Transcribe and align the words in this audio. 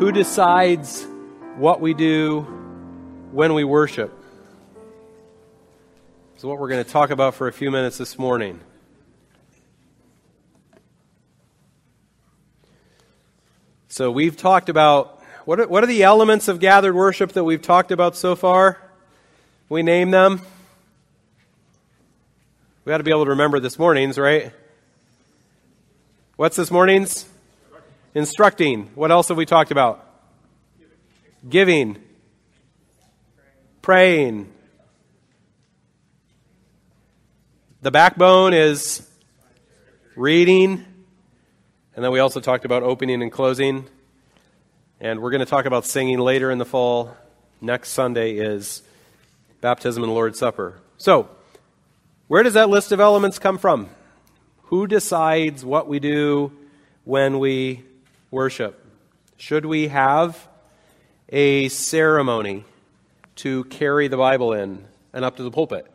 Who 0.00 0.12
decides 0.12 1.06
what 1.56 1.82
we 1.82 1.92
do 1.92 2.40
when 3.32 3.52
we 3.52 3.64
worship? 3.64 4.10
Is 6.38 6.42
what 6.42 6.58
we're 6.58 6.70
going 6.70 6.82
to 6.82 6.90
talk 6.90 7.10
about 7.10 7.34
for 7.34 7.48
a 7.48 7.52
few 7.52 7.70
minutes 7.70 7.98
this 7.98 8.18
morning. 8.18 8.60
So 13.88 14.10
we've 14.10 14.38
talked 14.38 14.70
about 14.70 15.22
what 15.44 15.60
are, 15.60 15.68
what 15.68 15.84
are 15.84 15.86
the 15.86 16.02
elements 16.02 16.48
of 16.48 16.60
gathered 16.60 16.94
worship 16.94 17.32
that 17.32 17.44
we've 17.44 17.60
talked 17.60 17.92
about 17.92 18.16
so 18.16 18.34
far? 18.34 18.78
We 19.68 19.82
name 19.82 20.12
them. 20.12 20.40
We 22.86 22.90
got 22.90 22.96
to 22.96 23.04
be 23.04 23.10
able 23.10 23.24
to 23.24 23.32
remember 23.32 23.60
this 23.60 23.78
morning's, 23.78 24.16
right? 24.16 24.50
What's 26.36 26.56
this 26.56 26.70
morning's? 26.70 27.26
Instructing. 28.14 28.90
What 28.96 29.12
else 29.12 29.28
have 29.28 29.36
we 29.36 29.46
talked 29.46 29.70
about? 29.70 30.04
Giving. 31.48 31.96
Praying. 33.82 34.52
The 37.82 37.90
backbone 37.90 38.52
is 38.52 39.08
reading. 40.16 40.84
And 41.94 42.04
then 42.04 42.10
we 42.10 42.18
also 42.18 42.40
talked 42.40 42.64
about 42.64 42.82
opening 42.82 43.22
and 43.22 43.30
closing. 43.30 43.86
And 45.00 45.20
we're 45.20 45.30
going 45.30 45.40
to 45.40 45.46
talk 45.46 45.64
about 45.64 45.86
singing 45.86 46.18
later 46.18 46.50
in 46.50 46.58
the 46.58 46.64
fall. 46.64 47.16
Next 47.60 47.90
Sunday 47.90 48.32
is 48.32 48.82
baptism 49.60 50.02
and 50.02 50.12
Lord's 50.12 50.38
Supper. 50.38 50.80
So, 50.98 51.28
where 52.26 52.42
does 52.42 52.54
that 52.54 52.68
list 52.68 52.90
of 52.90 53.00
elements 53.00 53.38
come 53.38 53.56
from? 53.56 53.88
Who 54.64 54.86
decides 54.86 55.64
what 55.64 55.88
we 55.88 56.00
do 56.00 56.52
when 57.04 57.38
we 57.38 57.84
worship? 58.30 58.84
Should 59.36 59.66
we 59.66 59.88
have 59.88 60.48
a 61.28 61.68
ceremony 61.68 62.64
to 63.36 63.64
carry 63.64 64.08
the 64.08 64.16
Bible 64.16 64.52
in 64.52 64.84
and 65.12 65.24
up 65.24 65.36
to 65.36 65.42
the 65.42 65.50
pulpit, 65.50 65.86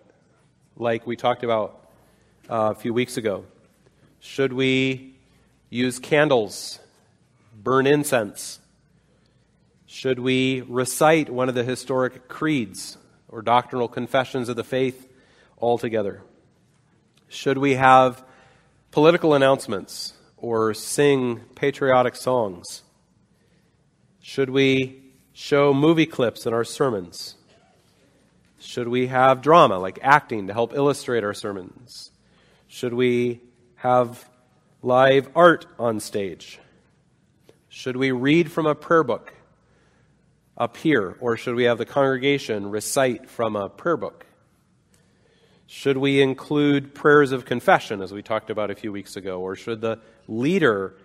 like 0.75 1.07
we 1.07 1.15
talked 1.15 1.43
about 1.43 1.87
uh, 2.49 2.73
a 2.75 2.75
few 2.75 2.93
weeks 2.93 3.17
ago? 3.17 3.45
Should 4.19 4.53
we 4.53 5.15
use 5.69 5.99
candles, 5.99 6.79
burn 7.55 7.87
incense? 7.87 8.59
Should 9.85 10.19
we 10.19 10.61
recite 10.61 11.29
one 11.29 11.47
of 11.47 11.55
the 11.55 11.63
historic 11.63 12.27
creeds 12.27 12.97
or 13.29 13.41
doctrinal 13.41 13.87
confessions 13.87 14.49
of 14.49 14.55
the 14.55 14.63
faith 14.63 15.07
altogether? 15.61 16.21
Should 17.29 17.57
we 17.57 17.75
have 17.75 18.23
political 18.91 19.33
announcements 19.33 20.13
or 20.37 20.73
sing 20.73 21.41
patriotic 21.55 22.15
songs? 22.15 22.83
Should 24.21 24.49
we 24.49 25.03
show 25.33 25.73
movie 25.73 26.05
clips 26.05 26.45
in 26.45 26.53
our 26.53 26.63
sermons? 26.63 27.35
Should 28.59 28.87
we 28.87 29.07
have 29.07 29.41
drama, 29.41 29.77
like 29.77 29.99
acting, 30.01 30.47
to 30.47 30.53
help 30.53 30.73
illustrate 30.73 31.23
our 31.23 31.33
sermons? 31.33 32.11
Should 32.67 32.93
we 32.93 33.41
have 33.75 34.27
live 34.81 35.29
art 35.35 35.65
on 35.77 35.99
stage? 35.99 36.59
Should 37.69 37.97
we 37.97 38.11
read 38.11 38.51
from 38.51 38.65
a 38.65 38.75
prayer 38.75 39.03
book 39.03 39.33
up 40.57 40.77
here, 40.77 41.17
or 41.19 41.37
should 41.37 41.55
we 41.55 41.65
have 41.65 41.77
the 41.77 41.85
congregation 41.85 42.69
recite 42.69 43.29
from 43.29 43.55
a 43.55 43.69
prayer 43.69 43.97
book? 43.97 44.24
Should 45.67 45.97
we 45.97 46.21
include 46.21 46.93
prayers 46.93 47.31
of 47.31 47.45
confession, 47.45 48.01
as 48.01 48.13
we 48.13 48.21
talked 48.21 48.49
about 48.49 48.69
a 48.69 48.75
few 48.75 48.91
weeks 48.91 49.15
ago, 49.15 49.41
or 49.41 49.55
should 49.55 49.81
the 49.81 49.99
leader 50.27 50.95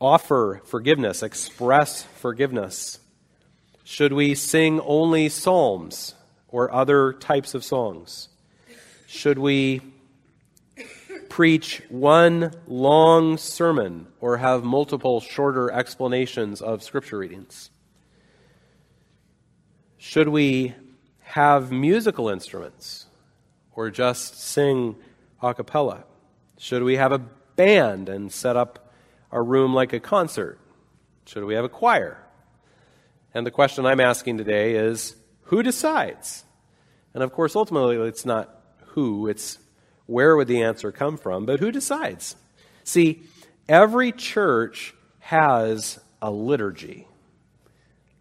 offer 0.00 0.62
forgiveness, 0.64 1.22
express 1.22 2.02
forgiveness? 2.02 2.98
Should 3.84 4.12
we 4.12 4.34
sing 4.34 4.80
only 4.80 5.28
psalms 5.28 6.14
or 6.48 6.72
other 6.72 7.12
types 7.12 7.54
of 7.54 7.62
songs? 7.62 8.28
Should 9.06 9.38
we 9.38 9.82
preach 11.28 11.82
one 11.88 12.52
long 12.66 13.36
sermon 13.36 14.06
or 14.20 14.38
have 14.38 14.64
multiple 14.64 15.20
shorter 15.20 15.70
explanations 15.70 16.62
of 16.62 16.82
scripture 16.82 17.18
readings? 17.18 17.70
Should 19.98 20.28
we 20.28 20.74
have 21.20 21.70
musical 21.70 22.28
instruments 22.28 23.06
or 23.74 23.90
just 23.90 24.40
sing 24.40 24.96
a 25.42 25.54
cappella? 25.54 26.04
Should 26.58 26.82
we 26.82 26.96
have 26.96 27.12
a 27.12 27.18
band 27.18 28.08
and 28.08 28.32
set 28.32 28.56
up 28.56 28.92
our 29.30 29.42
room 29.42 29.74
like 29.74 29.92
a 29.92 30.00
concert? 30.00 30.58
Should 31.26 31.44
we 31.44 31.54
have 31.54 31.64
a 31.64 31.68
choir? 31.68 32.18
And 33.34 33.46
the 33.46 33.50
question 33.50 33.86
I'm 33.86 34.00
asking 34.00 34.38
today 34.38 34.74
is 34.74 35.16
who 35.42 35.62
decides? 35.62 36.44
And 37.14 37.22
of 37.22 37.32
course, 37.32 37.56
ultimately, 37.56 37.96
it's 37.96 38.26
not 38.26 38.62
who, 38.88 39.28
it's 39.28 39.58
where 40.06 40.36
would 40.36 40.48
the 40.48 40.62
answer 40.62 40.92
come 40.92 41.16
from, 41.16 41.46
but 41.46 41.60
who 41.60 41.72
decides? 41.72 42.36
See, 42.84 43.22
every 43.68 44.12
church 44.12 44.94
has 45.20 45.98
a 46.20 46.30
liturgy. 46.30 47.06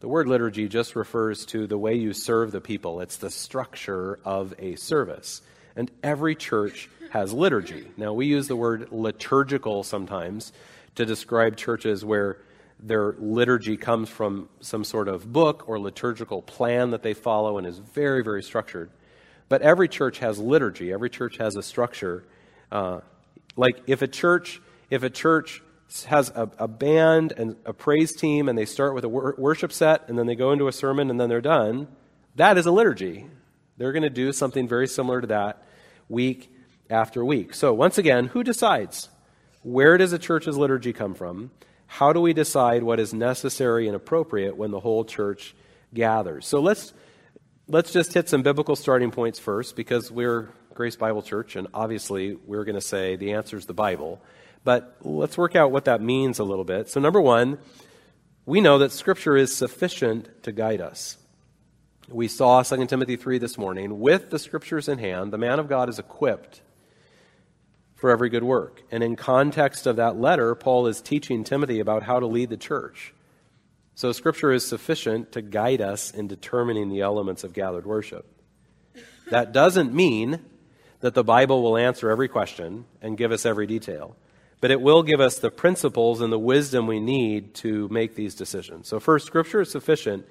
The 0.02 0.08
word 0.08 0.28
liturgy 0.28 0.68
just 0.68 0.96
refers 0.96 1.46
to 1.48 1.68
the 1.68 1.78
way 1.78 1.94
you 1.94 2.14
serve 2.14 2.52
the 2.52 2.60
people, 2.60 3.02
it's 3.02 3.18
the 3.18 3.30
structure 3.30 4.20
of 4.26 4.54
a 4.58 4.76
service. 4.76 5.44
And 5.76 5.92
every 6.02 6.36
church 6.36 6.90
has 7.12 7.32
liturgy. 7.32 7.88
Now, 7.98 8.14
we 8.14 8.26
use 8.26 8.48
the 8.48 8.56
word 8.56 8.92
liturgical 8.92 9.84
sometimes 9.84 10.54
to 10.96 11.06
describe 11.06 11.56
churches 11.56 12.04
where 12.04 12.40
their 12.80 13.14
liturgy 13.20 13.78
comes 13.78 14.10
from 14.10 14.50
some 14.60 14.84
sort 14.84 15.08
of 15.08 15.32
book 15.32 15.70
or 15.70 15.80
liturgical 15.80 16.42
plan 16.42 16.92
that 16.92 17.04
they 17.04 17.14
follow 17.14 17.60
and 17.60 17.68
is 17.68 17.78
very, 17.78 18.24
very 18.24 18.42
structured. 18.42 18.90
But 19.50 19.62
every 19.62 19.88
church 19.88 20.18
has 20.18 20.40
liturgy. 20.40 20.92
Every 20.92 21.12
church 21.12 21.38
has 21.38 21.56
a 21.56 21.62
structure. 21.62 22.24
Uh, 22.72 23.02
like 23.56 23.84
if 23.86 24.02
a 24.02 24.08
church, 24.08 24.62
if 24.90 25.04
a 25.04 25.12
church 25.12 25.62
has 26.06 26.30
a, 26.30 26.50
a, 26.58 26.68
band 26.68 27.34
and 27.36 27.56
a 27.66 27.74
praise 27.74 28.14
team, 28.14 28.48
and 28.48 28.58
they 28.58 28.66
start 28.66 28.96
with 28.96 29.04
a 29.04 29.10
wor- 29.10 29.36
worship 29.38 29.74
set, 29.74 30.08
and 30.08 30.18
then 30.18 30.26
they 30.26 30.36
go 30.36 30.52
into 30.52 30.68
a 30.68 30.72
sermon, 30.72 31.10
and 31.10 31.20
then 31.20 31.30
they're 31.30 31.42
done. 31.42 31.88
That 32.36 32.58
is 32.58 32.66
a 32.66 32.72
liturgy. 32.72 33.28
They're 33.78 33.92
going 33.92 34.04
to 34.04 34.10
do 34.10 34.32
something 34.32 34.68
very 34.68 34.88
similar 34.88 35.22
to 35.22 35.28
that 35.28 35.64
week 36.08 36.54
after 36.90 37.24
week. 37.26 37.54
So 37.54 37.74
once 37.74 37.98
again, 37.98 38.28
who 38.28 38.44
decides? 38.44 39.10
Where 39.64 39.98
does 39.98 40.14
a 40.14 40.20
church's 40.20 40.58
liturgy 40.58 40.94
come 40.94 41.14
from? 41.14 41.52
How 41.88 42.14
do 42.14 42.22
we 42.22 42.34
decide 42.34 42.84
what 42.84 43.00
is 43.00 43.14
necessary 43.14 43.88
and 43.88 43.96
appropriate 43.96 44.56
when 44.56 44.72
the 44.72 44.80
whole 44.80 45.04
church 45.04 45.56
gathers? 45.94 46.46
So 46.48 46.62
let's 46.62 46.94
let's 47.68 47.92
just 47.92 48.14
hit 48.14 48.30
some 48.30 48.44
biblical 48.44 48.76
starting 48.76 49.12
points 49.12 49.40
first 49.40 49.76
because 49.76 50.12
we're 50.12 50.50
Grace 50.74 50.96
Bible 50.96 51.22
Church, 51.22 51.56
and 51.56 51.68
obviously 51.74 52.36
we're 52.46 52.64
going 52.64 52.76
to 52.76 52.82
say 52.82 53.18
the 53.18 53.34
answer 53.34 53.58
is 53.58 53.66
the 53.66 53.74
Bible. 53.74 54.22
But 54.64 54.98
let's 55.02 55.38
work 55.38 55.56
out 55.56 55.72
what 55.72 55.86
that 55.86 56.02
means 56.02 56.40
a 56.40 56.44
little 56.44 56.64
bit. 56.64 56.90
So, 56.90 57.00
number 57.00 57.22
one, 57.22 57.58
we 58.46 58.62
know 58.62 58.78
that 58.78 58.92
Scripture 58.92 59.36
is 59.36 59.56
sufficient 59.56 60.44
to 60.44 60.52
guide 60.52 60.82
us. 60.82 61.18
We 62.08 62.28
saw 62.28 62.62
2 62.62 62.86
Timothy 62.88 63.16
3 63.16 63.38
this 63.38 63.58
morning. 63.58 64.00
With 64.00 64.30
the 64.30 64.40
Scriptures 64.40 64.88
in 64.88 65.00
hand, 65.00 65.32
the 65.32 65.38
man 65.38 65.60
of 65.60 65.70
God 65.70 65.90
is 65.90 66.00
equipped 66.00 66.62
for 67.96 68.10
every 68.10 68.30
good 68.30 68.44
work. 68.44 68.84
And 68.92 69.04
in 69.04 69.16
context 69.16 69.88
of 69.88 69.96
that 69.96 70.20
letter, 70.20 70.54
Paul 70.56 70.88
is 70.88 71.02
teaching 71.02 71.44
Timothy 71.44 71.80
about 71.80 72.04
how 72.04 72.20
to 72.20 72.28
lead 72.28 72.50
the 72.50 72.58
church. 72.58 73.14
So, 73.96 74.12
Scripture 74.12 74.52
is 74.52 74.68
sufficient 74.68 75.32
to 75.32 75.42
guide 75.42 75.82
us 75.82 76.12
in 76.12 76.28
determining 76.28 76.90
the 76.90 77.02
elements 77.02 77.44
of 77.44 77.54
gathered 77.54 77.86
worship. 77.86 78.28
That 79.30 79.54
doesn't 79.54 79.94
mean 79.94 80.40
that 81.00 81.14
the 81.14 81.24
Bible 81.24 81.64
will 81.64 81.78
answer 81.78 82.10
every 82.10 82.28
question 82.28 82.86
and 83.02 83.18
give 83.18 83.32
us 83.32 83.46
every 83.46 83.66
detail, 83.66 84.16
but 84.62 84.72
it 84.72 84.80
will 84.80 85.04
give 85.04 85.20
us 85.20 85.40
the 85.40 85.52
principles 85.52 86.22
and 86.22 86.32
the 86.32 86.40
wisdom 86.40 86.88
we 86.88 87.00
need 87.00 87.54
to 87.56 87.90
make 87.90 88.16
these 88.16 88.36
decisions. 88.36 88.88
So, 88.88 89.00
first, 89.00 89.26
Scripture 89.26 89.62
is 89.62 89.72
sufficient. 89.72 90.26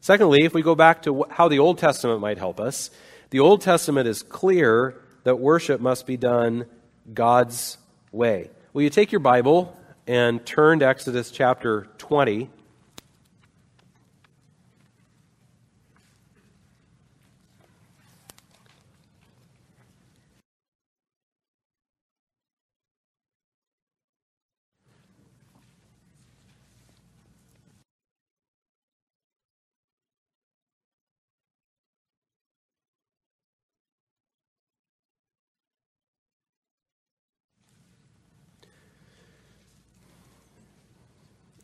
Secondly, 0.00 0.44
if 0.44 0.54
we 0.54 0.62
go 0.62 0.74
back 0.74 1.02
to 1.02 1.26
how 1.30 1.48
the 1.48 1.58
Old 1.58 1.78
Testament 1.78 2.20
might 2.20 2.38
help 2.38 2.58
us, 2.58 2.90
the 3.28 3.40
Old 3.40 3.60
Testament 3.60 4.08
is 4.08 4.22
clear 4.22 5.00
that 5.24 5.38
worship 5.38 5.80
must 5.80 6.06
be 6.06 6.16
done 6.16 6.64
God's 7.12 7.76
way. 8.10 8.50
Will 8.72 8.82
you 8.82 8.90
take 8.90 9.12
your 9.12 9.20
Bible 9.20 9.76
and 10.06 10.44
turn 10.44 10.80
to 10.80 10.88
Exodus 10.88 11.30
chapter 11.30 11.86
20? 11.98 12.48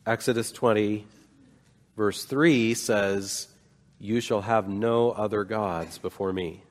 Exodus 0.07 0.53
20, 0.53 1.05
verse 1.97 2.23
3 2.23 2.73
says, 2.75 3.49
You 3.99 4.21
shall 4.21 4.39
have 4.39 4.69
no 4.69 5.11
other 5.11 5.43
gods 5.43 5.97
before 5.97 6.31
me. 6.31 6.63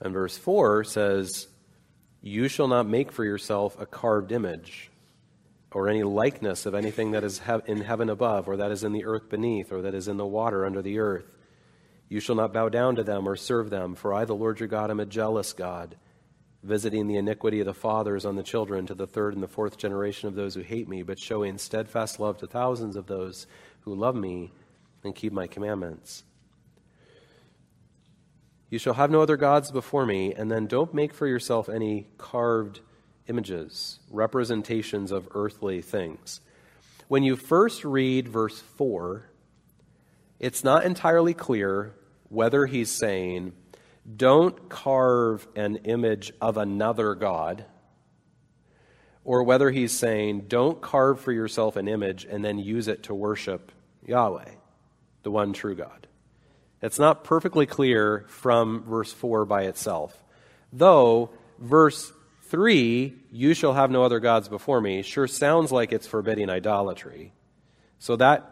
And 0.00 0.14
verse 0.14 0.38
4 0.38 0.84
says, 0.84 1.48
You 2.22 2.48
shall 2.48 2.66
not 2.66 2.86
make 2.86 3.12
for 3.12 3.26
yourself 3.26 3.78
a 3.78 3.84
carved 3.84 4.32
image 4.32 4.90
or 5.70 5.90
any 5.90 6.02
likeness 6.02 6.64
of 6.64 6.74
anything 6.74 7.10
that 7.10 7.24
is 7.24 7.42
in 7.66 7.82
heaven 7.82 8.08
above, 8.08 8.48
or 8.48 8.56
that 8.56 8.70
is 8.70 8.84
in 8.84 8.92
the 8.92 9.04
earth 9.04 9.28
beneath, 9.28 9.70
or 9.70 9.82
that 9.82 9.94
is 9.94 10.08
in 10.08 10.16
the 10.16 10.24
water 10.24 10.64
under 10.64 10.80
the 10.80 11.00
earth. 11.00 11.26
You 12.08 12.20
shall 12.20 12.36
not 12.36 12.54
bow 12.54 12.70
down 12.70 12.96
to 12.96 13.04
them 13.04 13.28
or 13.28 13.36
serve 13.36 13.68
them, 13.68 13.94
for 13.96 14.14
I, 14.14 14.24
the 14.24 14.34
Lord 14.34 14.60
your 14.60 14.68
God, 14.68 14.90
am 14.90 15.00
a 15.00 15.04
jealous 15.04 15.52
God, 15.52 15.96
visiting 16.64 17.06
the 17.06 17.16
iniquity 17.16 17.60
of 17.60 17.66
the 17.66 17.74
fathers 17.74 18.24
on 18.24 18.36
the 18.36 18.42
children 18.42 18.86
to 18.86 18.94
the 18.94 19.06
third 19.06 19.34
and 19.34 19.42
the 19.42 19.48
fourth 19.48 19.76
generation 19.76 20.28
of 20.28 20.34
those 20.34 20.54
who 20.54 20.62
hate 20.62 20.88
me, 20.88 21.02
but 21.02 21.18
showing 21.18 21.58
steadfast 21.58 22.18
love 22.18 22.38
to 22.38 22.46
thousands 22.46 22.96
of 22.96 23.06
those 23.06 23.46
who 23.82 23.94
love 23.94 24.16
me 24.16 24.50
and 25.04 25.14
keep 25.14 25.32
my 25.32 25.46
commandments. 25.46 26.24
You 28.70 28.78
shall 28.78 28.94
have 28.94 29.10
no 29.10 29.20
other 29.20 29.36
gods 29.36 29.70
before 29.70 30.06
me, 30.06 30.32
and 30.32 30.50
then 30.50 30.66
don't 30.66 30.94
make 30.94 31.12
for 31.12 31.26
yourself 31.26 31.68
any 31.68 32.06
carved 32.16 32.80
images, 33.28 34.00
representations 34.10 35.12
of 35.12 35.28
earthly 35.34 35.82
things. 35.82 36.40
When 37.08 37.22
you 37.22 37.36
first 37.36 37.84
read 37.84 38.26
verse 38.26 38.58
4, 38.60 39.26
it's 40.40 40.64
not 40.64 40.84
entirely 40.84 41.34
clear 41.34 41.94
whether 42.30 42.64
he's 42.64 42.90
saying, 42.90 43.52
don't 44.16 44.68
carve 44.68 45.46
an 45.56 45.76
image 45.76 46.32
of 46.40 46.56
another 46.56 47.14
God, 47.14 47.64
or 49.24 49.42
whether 49.42 49.70
he's 49.70 49.92
saying, 49.92 50.42
don't 50.48 50.82
carve 50.82 51.20
for 51.20 51.32
yourself 51.32 51.76
an 51.76 51.88
image 51.88 52.24
and 52.24 52.44
then 52.44 52.58
use 52.58 52.88
it 52.88 53.04
to 53.04 53.14
worship 53.14 53.72
Yahweh, 54.06 54.50
the 55.22 55.30
one 55.30 55.54
true 55.54 55.74
God. 55.74 56.06
It's 56.82 56.98
not 56.98 57.24
perfectly 57.24 57.64
clear 57.64 58.26
from 58.28 58.84
verse 58.84 59.10
4 59.10 59.46
by 59.46 59.62
itself. 59.62 60.22
Though 60.70 61.30
verse 61.58 62.12
3, 62.48 63.14
you 63.32 63.54
shall 63.54 63.72
have 63.72 63.90
no 63.90 64.04
other 64.04 64.20
gods 64.20 64.48
before 64.48 64.82
me, 64.82 65.00
sure 65.00 65.26
sounds 65.26 65.72
like 65.72 65.92
it's 65.92 66.06
forbidding 66.06 66.50
idolatry. 66.50 67.32
So 67.98 68.16
that 68.16 68.50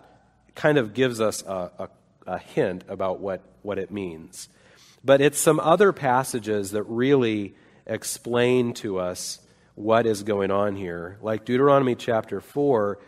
kind 0.54 0.78
of 0.78 0.94
gives 0.94 1.20
us 1.20 1.42
a, 1.42 1.70
a, 1.78 1.88
a 2.26 2.38
hint 2.38 2.84
about 2.88 3.20
what, 3.20 3.42
what 3.60 3.78
it 3.78 3.90
means. 3.90 4.48
But 5.04 5.20
it's 5.20 5.38
some 5.38 5.58
other 5.60 5.92
passages 5.92 6.72
that 6.72 6.84
really 6.84 7.54
explain 7.86 8.74
to 8.74 8.98
us 8.98 9.40
what 9.74 10.06
is 10.06 10.22
going 10.22 10.50
on 10.50 10.76
here. 10.76 11.18
Like 11.22 11.44
Deuteronomy 11.44 11.94
chapter 11.94 12.40
4 12.40 12.98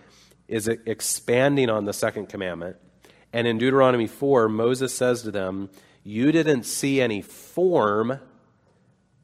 is 0.49 0.69
expanding 0.69 1.71
on 1.71 1.85
the 1.85 1.93
second 1.93 2.29
commandment. 2.29 2.77
And 3.33 3.47
in 3.47 3.59
Deuteronomy 3.59 4.07
4, 4.07 4.49
Moses 4.49 4.95
says 4.95 5.23
to 5.23 5.31
them, 5.31 5.71
You 6.03 6.33
didn't 6.33 6.65
see 6.65 7.01
any 7.01 7.23
form 7.23 8.21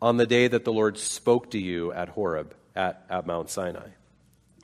on 0.03 0.17
the 0.17 0.27
day 0.27 0.49
that 0.49 0.65
the 0.65 0.73
Lord 0.73 0.99
spoke 0.99 1.51
to 1.51 1.59
you 1.59 1.93
at 1.93 2.09
Horeb, 2.11 2.55
at, 2.75 3.05
at 3.11 3.27
Mount 3.27 3.51
Sinai. 3.51 3.89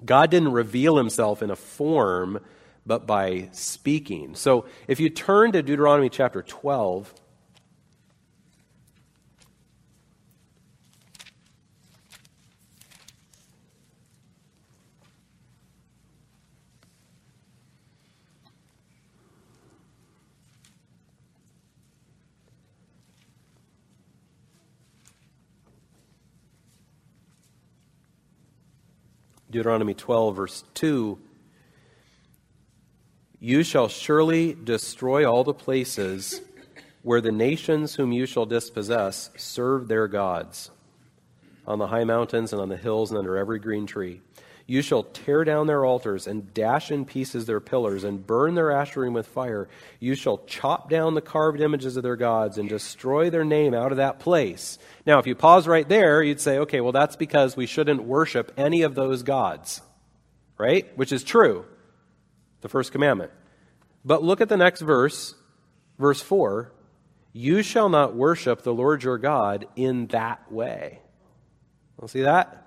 God 0.05 0.31
didn't 0.31 0.53
reveal 0.53 0.97
himself 0.97 1.43
in 1.43 1.51
a 1.51 1.57
form, 1.57 2.41
but 2.85 3.07
by 3.07 3.49
speaking. 3.53 4.35
So 4.35 4.67
if 4.89 5.01
you 5.01 5.11
turn 5.11 5.53
to 5.53 5.63
Deuteronomy 5.63 6.09
chapter 6.09 6.43
12, 6.43 7.15
Deuteronomy 29.57 29.95
12, 29.95 30.37
verse 30.37 30.65
2 30.75 31.19
You 33.41 33.63
shall 33.63 33.89
surely 33.89 34.53
destroy 34.53 35.25
all 35.25 35.45
the 35.45 35.55
places 35.55 36.43
where 37.01 37.23
the 37.23 37.33
nations 37.33 37.95
whom 37.95 38.13
you 38.13 38.27
shall 38.27 38.45
dispossess 38.45 39.31
serve 39.39 39.89
their 39.89 40.09
gods, 40.09 40.71
on 41.67 41.79
the 41.79 41.87
high 41.87 42.05
mountains 42.05 42.53
and 42.53 42.61
on 42.61 42.69
the 42.69 42.77
hills 42.77 43.11
and 43.11 43.19
under 43.19 43.39
every 43.39 43.59
green 43.59 43.87
tree. 43.87 44.21
You 44.69 44.83
shall 44.83 45.05
tear 45.05 45.45
down 45.45 45.69
their 45.69 45.85
altars 45.85 46.27
and 46.27 46.53
dash 46.53 46.91
in 46.91 47.05
pieces 47.05 47.47
their 47.47 47.61
pillars 47.61 48.03
and 48.03 48.27
burn 48.27 48.57
their 48.57 48.71
asherim 48.71 49.13
with 49.13 49.29
fire. 49.29 49.69
You 50.01 50.17
shall 50.17 50.39
chop 50.39 50.91
down 50.91 51.15
the 51.15 51.21
carved 51.21 51.61
images 51.61 51.97
of 51.97 52.03
their 52.03 52.17
gods 52.17 52.59
and 52.59 52.69
destroy 52.69 53.31
their 53.31 53.45
name 53.45 53.75
out 53.75 53.93
of 53.93 53.99
that 53.99 54.19
place. 54.19 54.79
Now, 55.07 55.21
if 55.21 55.27
you 55.29 55.37
pause 55.37 55.69
right 55.69 55.89
there, 55.89 56.21
you'd 56.21 56.41
say, 56.41 56.59
okay, 56.59 56.81
well, 56.81 56.91
that's 56.91 57.15
because 57.15 57.57
we 57.57 57.67
shouldn't 57.67 58.03
worship 58.03 58.53
any 58.57 58.83
of 58.83 58.97
those 58.97 59.23
gods, 59.23 59.83
right? 60.59 60.87
Which 60.99 61.13
is 61.13 61.23
true, 61.23 61.65
the 62.61 62.69
first 62.69 62.91
commandment. 62.91 63.31
But 64.05 64.25
look 64.25 64.41
at 64.41 64.49
the 64.49 64.57
next 64.57 64.81
verse, 64.81 65.37
verse 65.97 66.21
4. 66.21 66.73
You 67.33 67.63
shall 67.63 67.89
not 67.89 68.17
worship 68.17 68.63
the 68.63 68.75
Lord 68.75 69.05
your 69.05 69.19
God 69.19 69.67
in 69.77 70.09
that 70.09 70.51
way. 70.51 71.01
You 72.03 72.09
see 72.09 72.23
that? 72.23 72.66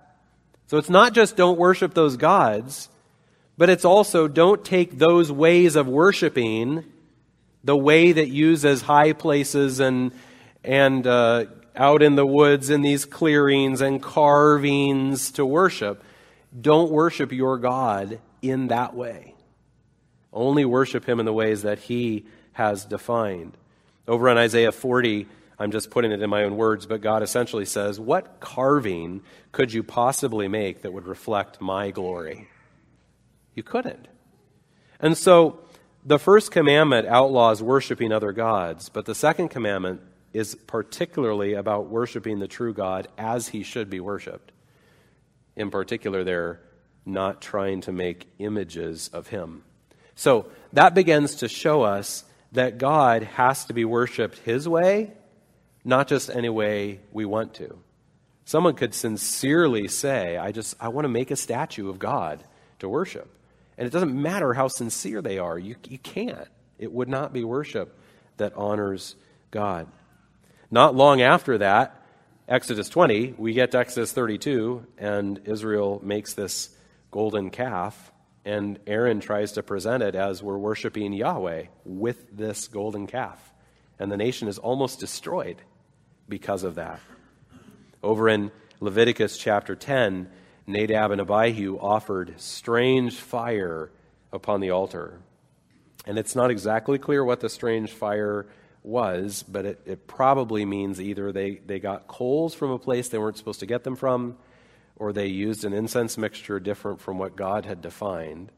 So 0.70 0.78
it's 0.78 0.90
not 0.90 1.14
just 1.14 1.36
don't 1.36 1.58
worship 1.58 1.96
those 1.96 2.16
gods, 2.16 2.90
but 3.58 3.72
it's 3.72 3.86
also 3.86 4.28
don't 4.28 4.64
take 4.64 5.00
those 5.00 5.32
ways 5.32 5.76
of 5.76 5.88
worshiping, 5.88 6.84
the 7.64 7.76
way 7.76 8.12
that 8.12 8.28
uses 8.30 8.84
high 8.84 9.14
places 9.14 9.80
and, 9.80 10.12
and 10.64 11.08
uh, 11.08 11.46
out 11.76 12.04
in 12.04 12.14
the 12.14 12.26
woods 12.26 12.70
in 12.70 12.84
these 12.84 13.04
clearings 13.04 13.82
and 13.82 14.00
carvings 14.00 15.32
to 15.32 15.44
worship. 15.44 16.04
Don't 16.62 16.92
worship 16.92 17.32
your 17.32 17.58
God 17.58 18.20
in 18.44 18.68
that 18.68 18.94
way. 18.94 19.34
Only 20.32 20.66
worship 20.66 21.04
him 21.10 21.20
in 21.20 21.26
the 21.26 21.34
ways 21.34 21.64
that 21.64 21.80
he 21.80 22.26
has 22.54 22.86
defined. 22.86 23.54
Over 24.08 24.30
in 24.30 24.38
Isaiah 24.38 24.72
40, 24.72 25.26
I'm 25.60 25.72
just 25.72 25.92
putting 25.92 26.12
it 26.12 26.22
in 26.22 26.30
my 26.30 26.44
own 26.44 26.56
words, 26.56 26.86
but 26.86 27.02
God 27.02 27.22
essentially 27.22 27.66
says, 27.66 28.00
What 28.00 28.40
carving 28.40 29.22
could 29.52 29.74
you 29.74 29.84
possibly 29.84 30.48
make 30.48 30.84
that 30.84 30.94
would 30.94 31.06
reflect 31.06 31.60
my 31.60 31.92
glory? 31.92 32.48
You 33.54 33.64
couldn't. 33.64 34.08
And 35.02 35.18
so 35.18 35.60
the 36.06 36.18
first 36.18 36.52
commandment 36.52 37.08
outlaws 37.08 37.62
worshiping 37.62 38.14
other 38.14 38.32
gods, 38.32 38.88
but 38.88 39.06
the 39.06 39.14
second 39.14 39.50
commandment 39.50 40.02
is 40.32 40.56
particularly 40.56 41.56
about 41.56 41.90
worshiping 41.90 42.40
the 42.40 42.48
true 42.48 42.74
God 42.74 43.10
as 43.18 43.50
he 43.50 43.64
should 43.64 43.90
be 43.90 44.00
worshiped. 44.00 44.54
In 45.58 45.72
particular, 45.72 46.24
they're 46.24 46.62
not 47.06 47.42
trying 47.42 47.82
to 47.82 47.92
make 47.92 48.28
images 48.40 49.10
of 49.10 49.28
him. 49.28 49.64
So 50.16 50.50
that 50.74 50.94
begins 50.94 51.36
to 51.36 51.50
show 51.50 51.82
us 51.82 52.24
that 52.54 52.78
God 52.78 53.24
has 53.24 53.66
to 53.66 53.74
be 53.74 53.84
worshiped 53.84 54.38
his 54.40 54.68
way 54.68 55.12
not 55.84 56.08
just 56.08 56.30
any 56.30 56.50
way 56.50 57.00
we 57.12 57.26
want 57.26 57.54
to. 57.56 57.80
Someone 58.46 58.74
could 58.74 58.94
sincerely 58.94 59.88
say, 59.88 60.38
I 60.38 60.52
just 60.52 60.76
I 60.80 60.90
want 60.90 61.06
to 61.06 61.10
make 61.10 61.32
a 61.32 61.36
statue 61.36 61.90
of 61.90 62.00
God 62.00 62.44
to 62.80 62.90
worship. 62.90 63.30
And 63.78 63.86
it 63.88 63.92
doesn't 63.92 64.14
matter 64.14 64.54
how 64.54 64.68
sincere 64.68 65.22
they 65.22 65.38
are, 65.38 65.58
you, 65.58 65.76
you 65.88 66.00
can't. 66.00 66.48
It 66.78 66.92
would 66.92 67.08
not 67.08 67.32
be 67.32 67.44
worship 67.44 67.98
that 68.38 68.54
honors 68.56 69.16
God. 69.52 69.88
Not 70.72 70.96
long 70.96 71.22
after 71.22 71.58
that, 71.60 71.96
Exodus 72.48 72.90
20, 72.90 73.36
we 73.38 73.54
get 73.54 73.72
to 73.72 73.78
Exodus 73.78 74.12
32, 74.12 74.86
and 74.98 75.40
Israel 75.46 76.02
makes 76.04 76.34
this 76.34 76.70
golden 77.12 77.52
calf, 77.52 78.12
and 78.44 78.80
Aaron 78.88 79.20
tries 79.20 79.52
to 79.54 79.64
present 79.64 80.02
it 80.02 80.16
as 80.16 80.42
we're 80.42 80.58
worshiping 80.58 81.14
Yahweh 81.14 81.66
with 81.86 82.36
this 82.36 82.68
golden 82.68 83.08
calf. 83.08 83.54
And 84.00 84.12
the 84.12 84.18
nation 84.18 84.48
is 84.48 84.58
almost 84.58 85.00
destroyed 85.00 85.62
because 86.30 86.64
of 86.64 86.76
that. 86.76 87.00
Over 88.02 88.30
in 88.30 88.52
Leviticus 88.80 89.38
chapter 89.38 89.76
10, 89.76 90.30
Nadab 90.68 91.12
and 91.12 91.20
Abihu 91.20 91.78
offered 91.80 92.40
strange 92.40 93.16
fire 93.16 93.92
upon 94.32 94.62
the 94.62 94.70
altar. 94.70 95.20
And 96.06 96.18
it's 96.18 96.36
not 96.36 96.52
exactly 96.52 96.98
clear 96.98 97.24
what 97.26 97.40
the 97.40 97.50
strange 97.50 97.92
fire 97.92 98.46
was, 98.84 99.44
but 99.44 99.66
it, 99.66 99.82
it 99.86 100.08
probably 100.08 100.64
means 100.66 101.02
either 101.02 101.32
they, 101.32 101.56
they 101.56 101.80
got 101.80 102.08
coals 102.08 102.54
from 102.54 102.72
a 102.72 102.80
place 102.80 103.10
they 103.10 103.18
weren't 103.18 103.38
supposed 103.38 103.60
to 103.60 103.66
get 103.66 103.84
them 103.84 103.96
from, 103.96 104.38
or 104.96 105.12
they 105.12 105.28
used 105.28 105.66
an 105.66 105.74
incense 105.74 106.18
mixture 106.18 106.60
different 106.60 107.02
from 107.02 107.18
what 107.18 107.36
God 107.36 107.66
had 107.66 107.82
defined. 107.82 108.52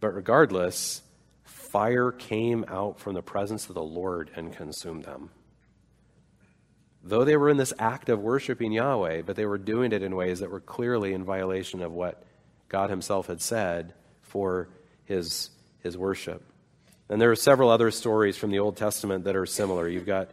But 0.00 0.14
regardless, 0.14 1.02
fire 1.44 2.12
came 2.12 2.64
out 2.68 2.98
from 2.98 3.14
the 3.14 3.22
presence 3.22 3.68
of 3.68 3.74
the 3.74 3.82
Lord 3.82 4.30
and 4.36 4.52
consumed 4.52 5.04
them 5.04 5.30
though 7.04 7.24
they 7.24 7.36
were 7.36 7.50
in 7.50 7.58
this 7.58 7.72
act 7.78 8.08
of 8.08 8.20
worshiping 8.20 8.72
Yahweh, 8.72 9.22
but 9.22 9.36
they 9.36 9.46
were 9.46 9.58
doing 9.58 9.92
it 9.92 10.02
in 10.02 10.16
ways 10.16 10.40
that 10.40 10.50
were 10.50 10.60
clearly 10.60 11.12
in 11.12 11.22
violation 11.22 11.82
of 11.82 11.92
what 11.92 12.22
God 12.68 12.90
Himself 12.90 13.26
had 13.28 13.40
said 13.40 13.94
for 14.22 14.68
his, 15.04 15.50
his 15.80 15.96
worship. 15.96 16.42
And 17.08 17.20
there 17.20 17.30
are 17.30 17.36
several 17.36 17.70
other 17.70 17.90
stories 17.90 18.36
from 18.36 18.50
the 18.50 18.58
Old 18.58 18.76
Testament 18.76 19.24
that 19.24 19.36
are 19.36 19.46
similar. 19.46 19.88
You've 19.88 20.06
got 20.06 20.30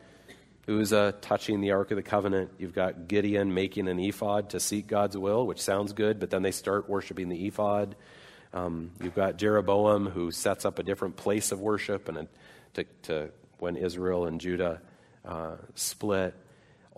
Uzzah 0.67 1.15
touching 1.21 1.59
the 1.59 1.71
Ark 1.71 1.91
of 1.91 1.97
the 1.97 2.03
Covenant. 2.03 2.51
You've 2.57 2.73
got 2.73 3.07
Gideon 3.07 3.53
making 3.53 3.87
an 3.87 3.99
ephod 3.99 4.51
to 4.51 4.59
seek 4.59 4.87
God's 4.87 5.17
will, 5.17 5.45
which 5.45 5.61
sounds 5.61 5.93
good, 5.93 6.19
but 6.19 6.29
then 6.29 6.41
they 6.41 6.51
start 6.51 6.89
worshiping 6.89 7.29
the 7.29 7.47
ephod. 7.47 7.95
Um, 8.53 8.91
you've 9.01 9.15
got 9.15 9.37
Jeroboam 9.37 10.07
who 10.07 10.31
sets 10.31 10.65
up 10.65 10.79
a 10.79 10.83
different 10.83 11.15
place 11.15 11.51
of 11.51 11.59
worship 11.59 12.09
and 12.09 12.17
a, 12.17 12.27
to, 12.73 12.85
to, 13.03 13.29
when 13.59 13.75
Israel 13.75 14.25
and 14.25 14.39
Judah 14.39 14.81
uh, 15.25 15.55
split. 15.75 16.33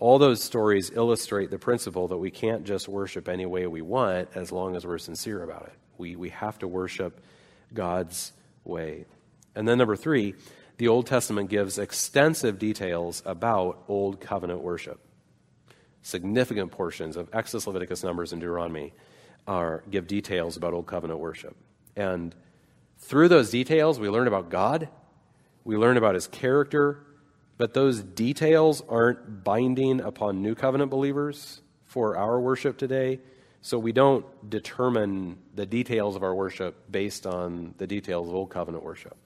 All 0.04 0.18
those 0.18 0.42
stories 0.42 0.90
illustrate 0.90 1.50
the 1.50 1.58
principle 1.58 2.08
that 2.08 2.18
we 2.18 2.30
can't 2.30 2.64
just 2.64 2.88
worship 2.88 3.26
any 3.26 3.46
way 3.46 3.66
we 3.66 3.80
want 3.80 4.28
as 4.34 4.52
long 4.52 4.76
as 4.76 4.86
we're 4.86 4.98
sincere 4.98 5.42
about 5.42 5.62
it. 5.62 5.72
We, 5.96 6.14
we 6.14 6.28
have 6.28 6.58
to 6.58 6.68
worship 6.68 7.24
God's 7.72 8.34
way. 8.64 9.06
And 9.54 9.66
then, 9.66 9.78
number 9.78 9.96
three, 9.96 10.34
the 10.76 10.88
Old 10.88 11.06
Testament 11.06 11.48
gives 11.48 11.78
extensive 11.78 12.58
details 12.58 13.22
about 13.24 13.82
Old 13.88 14.20
Covenant 14.20 14.60
worship. 14.60 15.00
Significant 16.02 16.70
portions 16.70 17.16
of 17.16 17.30
Exodus, 17.32 17.66
Leviticus, 17.66 18.04
Numbers, 18.04 18.32
and 18.32 18.42
Deuteronomy 18.42 18.92
are, 19.46 19.84
give 19.90 20.06
details 20.06 20.58
about 20.58 20.74
Old 20.74 20.86
Covenant 20.86 21.18
worship. 21.18 21.56
And 21.96 22.34
through 22.98 23.28
those 23.28 23.48
details, 23.48 23.98
we 23.98 24.10
learn 24.10 24.26
about 24.28 24.50
God, 24.50 24.90
we 25.64 25.78
learn 25.78 25.96
about 25.96 26.14
his 26.14 26.26
character, 26.26 27.06
but 27.56 27.74
those 27.74 28.02
details 28.02 28.82
aren't 28.88 29.44
binding 29.44 30.00
upon 30.00 30.42
New 30.42 30.54
Covenant 30.54 30.90
believers 30.90 31.60
for 31.84 32.16
our 32.16 32.40
worship 32.40 32.76
today. 32.76 33.20
So 33.62 33.78
we 33.78 33.92
don't 33.92 34.26
determine 34.50 35.38
the 35.54 35.64
details 35.64 36.16
of 36.16 36.22
our 36.22 36.34
worship 36.34 36.90
based 36.90 37.26
on 37.26 37.74
the 37.78 37.86
details 37.86 38.28
of 38.28 38.34
Old 38.34 38.50
Covenant 38.50 38.84
worship. 38.84 39.16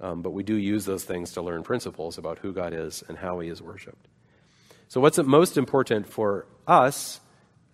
Um, 0.00 0.22
but 0.22 0.30
we 0.30 0.42
do 0.42 0.54
use 0.54 0.84
those 0.84 1.04
things 1.04 1.32
to 1.32 1.42
learn 1.42 1.62
principles 1.62 2.18
about 2.18 2.38
who 2.38 2.52
God 2.52 2.72
is 2.72 3.02
and 3.08 3.18
how 3.18 3.40
He 3.40 3.48
is 3.48 3.60
worshiped. 3.60 4.08
So, 4.88 5.00
what's 5.00 5.18
most 5.18 5.56
important 5.56 6.06
for 6.08 6.46
us 6.66 7.20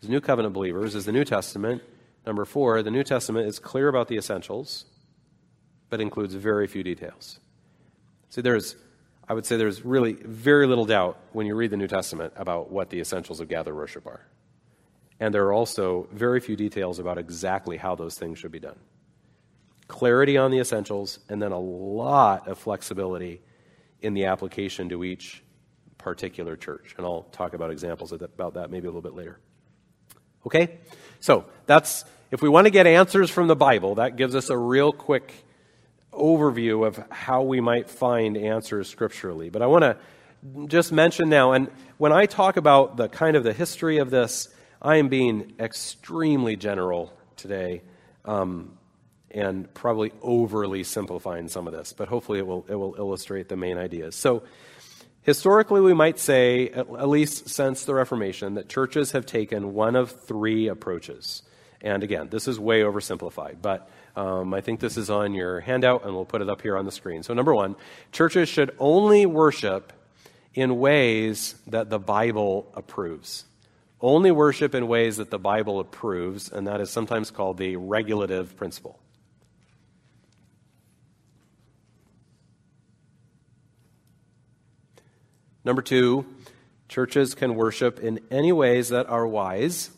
as 0.03 0.09
New 0.09 0.21
Covenant 0.21 0.55
believers 0.55 0.95
is 0.95 1.05
the 1.05 1.13
New 1.13 1.25
Testament. 1.25 1.83
Number 2.27 2.45
four, 2.45 2.83
the 2.83 2.91
New 2.91 3.05
Testament 3.05 3.47
is 3.47 3.59
clear 3.59 3.89
about 3.89 4.09
the 4.09 4.17
essentials, 4.17 4.85
but 5.89 6.01
includes 6.01 6.35
very 6.35 6.67
few 6.67 6.83
details. 6.83 7.41
See, 8.29 8.41
there's, 8.41 8.77
I 9.31 9.33
would 9.33 9.47
say 9.47 9.57
there's 9.57 9.85
really 9.85 10.15
very 10.15 10.67
little 10.67 10.87
doubt 10.87 11.17
when 11.31 11.47
you 11.47 11.55
read 11.55 11.71
the 11.71 11.77
New 11.77 11.87
Testament 11.87 12.33
about 12.35 12.73
what 12.73 12.91
the 12.91 12.99
essentials 12.99 13.39
of 13.39 13.49
gather 13.49 13.73
worship 13.73 14.05
are. 14.05 14.27
And 15.21 15.33
there 15.33 15.47
are 15.47 15.53
also 15.53 16.09
very 16.11 16.41
few 16.41 16.57
details 16.57 16.99
about 16.99 17.17
exactly 17.17 17.77
how 17.77 17.95
those 17.95 18.19
things 18.19 18.41
should 18.41 18.51
be 18.51 18.59
done 18.59 18.81
clarity 19.87 20.37
on 20.37 20.51
the 20.51 20.59
essentials, 20.59 21.21
and 21.29 21.41
then 21.41 21.53
a 21.53 21.59
lot 21.59 22.49
of 22.49 22.59
flexibility 22.59 23.41
in 24.01 24.15
the 24.15 24.25
application 24.25 24.89
to 24.89 25.05
each 25.05 25.43
particular 25.99 26.57
church. 26.57 26.95
And 26.97 27.07
I'll 27.07 27.25
talk 27.33 27.55
about 27.55 27.71
examples 27.71 28.13
about 28.13 28.55
that 28.55 28.71
maybe 28.71 28.87
a 28.87 28.91
little 28.91 29.03
bit 29.03 29.15
later. 29.15 29.39
Okay? 30.47 30.79
So, 31.21 31.45
that's, 31.67 32.05
if 32.31 32.41
we 32.41 32.49
want 32.49 32.67
to 32.67 32.71
get 32.71 32.87
answers 32.87 33.31
from 33.31 33.49
the 33.49 33.57
Bible, 33.57 33.97
that 33.97 34.17
gives 34.17 34.35
us 34.35 34.49
a 34.49 34.57
real 34.57 34.93
quick 34.93 35.35
overview 36.13 36.87
of 36.87 37.03
how 37.11 37.43
we 37.43 37.61
might 37.61 37.89
find 37.89 38.37
answers 38.37 38.89
scripturally. 38.89 39.51
But 39.51 39.63
I 39.63 39.67
want 39.67 39.83
to 39.83 39.97
just 40.67 40.93
mention 40.93 41.29
now, 41.29 41.53
and 41.53 41.71
when 41.99 42.13
I 42.13 42.27
talk 42.27 42.57
about 42.57 42.97
the 42.97 43.09
kind 43.09 43.37
of 43.37 43.45
the 43.45 43.53
history 43.53 43.99
of 43.99 44.11
this, 44.11 44.49
I 44.81 44.97
am 44.97 45.09
being 45.09 45.55
extremely 45.59 46.57
general 46.57 47.13
today. 47.37 47.83
Um, 48.25 48.77
and 49.31 49.73
probably 49.75 50.13
overly 50.23 50.83
simplifying 50.83 51.49
some 51.49 51.67
of 51.67 51.73
this, 51.73 51.93
but 51.93 52.09
hopefully 52.09 52.39
it 52.39 52.47
will, 52.47 52.67
it 52.69 52.75
will 52.75 52.97
illustrate 52.99 53.49
the 53.49 53.57
main 53.57 53.79
ideas. 53.79 54.17
So, 54.17 54.43
historically, 55.23 55.81
we 55.81 55.95
might 55.95 56.19
say, 56.19 56.69
at, 56.71 56.89
at 56.89 57.09
least 57.09 57.49
since 57.49 57.85
the 57.85 57.95
Reformation, 57.95 58.55
that 58.55 58.69
churches 58.69 59.13
have 59.13 59.27
taken 59.27 59.75
one 59.75 59.95
of 59.95 60.11
three 60.11 60.69
approaches. 60.69 61.43
And 61.81 62.03
again, 62.03 62.29
this 62.29 62.49
is 62.49 62.59
way 62.59 62.81
oversimplified, 62.81 63.57
but 63.63 63.89
um, 64.17 64.53
I 64.53 64.61
think 64.61 64.81
this 64.81 64.97
is 64.97 65.11
on 65.11 65.35
your 65.35 65.61
handout, 65.61 66.05
and 66.05 66.15
we'll 66.15 66.25
put 66.25 66.43
it 66.43 66.49
up 66.49 66.63
here 66.63 66.77
on 66.77 66.85
the 66.85 66.93
screen. 66.93 67.23
So, 67.23 67.35
number 67.35 67.55
one, 67.55 67.77
churches 68.13 68.49
should 68.49 68.75
only 68.79 69.27
worship 69.27 69.93
in 70.55 70.79
ways 70.79 71.55
that 71.69 71.91
the 71.91 71.99
Bible 71.99 72.71
approves. 72.75 73.45
Only 74.01 74.31
worship 74.31 74.75
in 74.75 74.89
ways 74.89 75.19
that 75.19 75.31
the 75.31 75.39
Bible 75.39 75.79
approves, 75.79 76.51
and 76.51 76.67
that 76.67 76.81
is 76.81 76.91
sometimes 76.91 77.31
called 77.31 77.59
the 77.59 77.77
regulative 77.77 78.57
principle. 78.57 78.99
Number 85.65 85.83
two, 85.83 86.25
churches 86.89 87.35
can 87.35 87.55
worship 87.55 88.01
in 88.01 88.21
any 88.31 88.51
ways 88.51 88.89
that 88.89 89.09
are 89.09 89.27
wise 89.27 89.91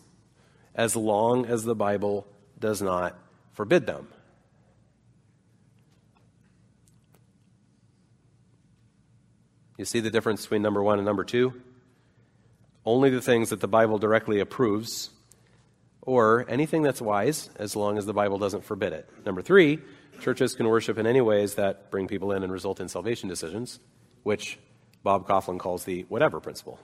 as 0.75 0.97
long 0.97 1.47
as 1.47 1.63
the 1.63 1.75
Bible 1.75 2.27
does 2.59 2.83
not 2.83 3.17
forbid 3.53 3.87
them. 3.87 4.09
You 9.79 9.85
see 9.85 10.01
the 10.01 10.11
difference 10.11 10.43
between 10.43 10.63
number 10.63 10.83
one 10.83 10.99
and 10.99 11.07
number 11.07 11.25
two? 11.25 11.55
Only 12.85 13.11
the 13.11 13.21
things 13.21 13.51
that 13.51 13.61
the 13.61 13.69
Bible 13.69 13.99
directly 13.99 14.41
approves, 14.41 15.11
or 16.03 16.45
anything 16.49 16.83
that's 16.83 17.01
wise 17.01 17.49
as 17.57 17.75
long 17.77 17.97
as 17.97 18.07
the 18.07 18.13
Bible 18.13 18.39
doesn't 18.39 18.65
forbid 18.65 18.93
it. 18.93 19.09
Number 19.25 19.41
three, 19.41 19.81
churches 20.21 20.55
can 20.55 20.69
worship 20.69 20.99
in 20.99 21.07
any 21.07 21.21
ways 21.21 21.55
that 21.55 21.91
bring 21.91 22.09
people 22.09 22.33
in 22.33 22.43
and 22.43 22.53
result 22.53 22.81
in 22.81 22.89
salvation 22.89 23.29
decisions, 23.29 23.79
which 24.23 24.59
Bob 25.03 25.27
Kauflin 25.27 25.59
calls 25.59 25.85
the 25.85 26.03
whatever 26.09 26.41
principle. 26.41 26.79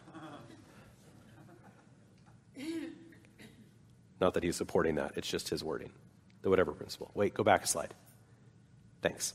Not 4.20 4.34
that 4.34 4.42
he's 4.42 4.56
supporting 4.56 4.96
that, 4.96 5.12
it's 5.14 5.28
just 5.28 5.48
his 5.48 5.62
wording. 5.62 5.90
The 6.42 6.50
whatever 6.50 6.72
principle. 6.72 7.10
Wait, 7.14 7.34
go 7.34 7.42
back 7.42 7.64
a 7.64 7.66
slide. 7.66 7.94
Thanks. 9.02 9.34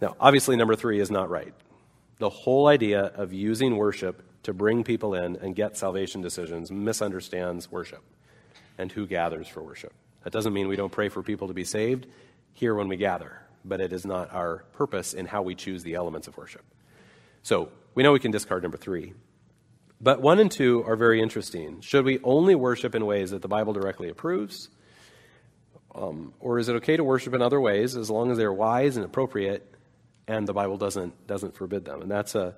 Now, 0.00 0.16
obviously, 0.20 0.56
number 0.56 0.76
three 0.76 1.00
is 1.00 1.10
not 1.10 1.30
right. 1.30 1.52
The 2.18 2.28
whole 2.28 2.66
idea 2.66 3.00
of 3.02 3.32
using 3.32 3.76
worship 3.76 4.22
to 4.44 4.52
bring 4.52 4.84
people 4.84 5.14
in 5.14 5.36
and 5.36 5.54
get 5.54 5.76
salvation 5.76 6.20
decisions 6.20 6.70
misunderstands 6.70 7.70
worship 7.70 8.02
and 8.76 8.90
who 8.92 9.06
gathers 9.06 9.48
for 9.48 9.62
worship. 9.62 9.92
That 10.24 10.32
doesn't 10.32 10.52
mean 10.52 10.68
we 10.68 10.76
don't 10.76 10.92
pray 10.92 11.08
for 11.08 11.22
people 11.22 11.48
to 11.48 11.54
be 11.54 11.64
saved 11.64 12.06
here 12.52 12.74
when 12.74 12.88
we 12.88 12.96
gather 12.96 13.40
but 13.64 13.80
it 13.80 13.92
is 13.92 14.04
not 14.06 14.32
our 14.32 14.64
purpose 14.72 15.14
in 15.14 15.26
how 15.26 15.42
we 15.42 15.54
choose 15.54 15.82
the 15.82 15.94
elements 15.94 16.26
of 16.26 16.36
worship. 16.36 16.64
So 17.42 17.70
we 17.94 18.02
know 18.02 18.12
we 18.12 18.20
can 18.20 18.30
discard 18.30 18.62
number 18.62 18.76
three. 18.76 19.14
But 20.00 20.22
one 20.22 20.38
and 20.38 20.50
two 20.50 20.84
are 20.86 20.96
very 20.96 21.20
interesting. 21.20 21.80
Should 21.80 22.04
we 22.04 22.20
only 22.22 22.54
worship 22.54 22.94
in 22.94 23.04
ways 23.04 23.32
that 23.32 23.42
the 23.42 23.48
Bible 23.48 23.72
directly 23.72 24.08
approves? 24.08 24.68
Um, 25.94 26.34
or 26.38 26.58
is 26.58 26.68
it 26.68 26.76
okay 26.76 26.96
to 26.96 27.02
worship 27.02 27.34
in 27.34 27.42
other 27.42 27.60
ways 27.60 27.96
as 27.96 28.08
long 28.08 28.30
as 28.30 28.38
they're 28.38 28.52
wise 28.52 28.96
and 28.96 29.04
appropriate 29.04 29.74
and 30.28 30.46
the 30.46 30.52
Bible 30.52 30.76
doesn't, 30.76 31.26
doesn't 31.26 31.56
forbid 31.56 31.84
them? 31.84 32.02
And 32.02 32.10
that's 32.10 32.36
a, 32.36 32.54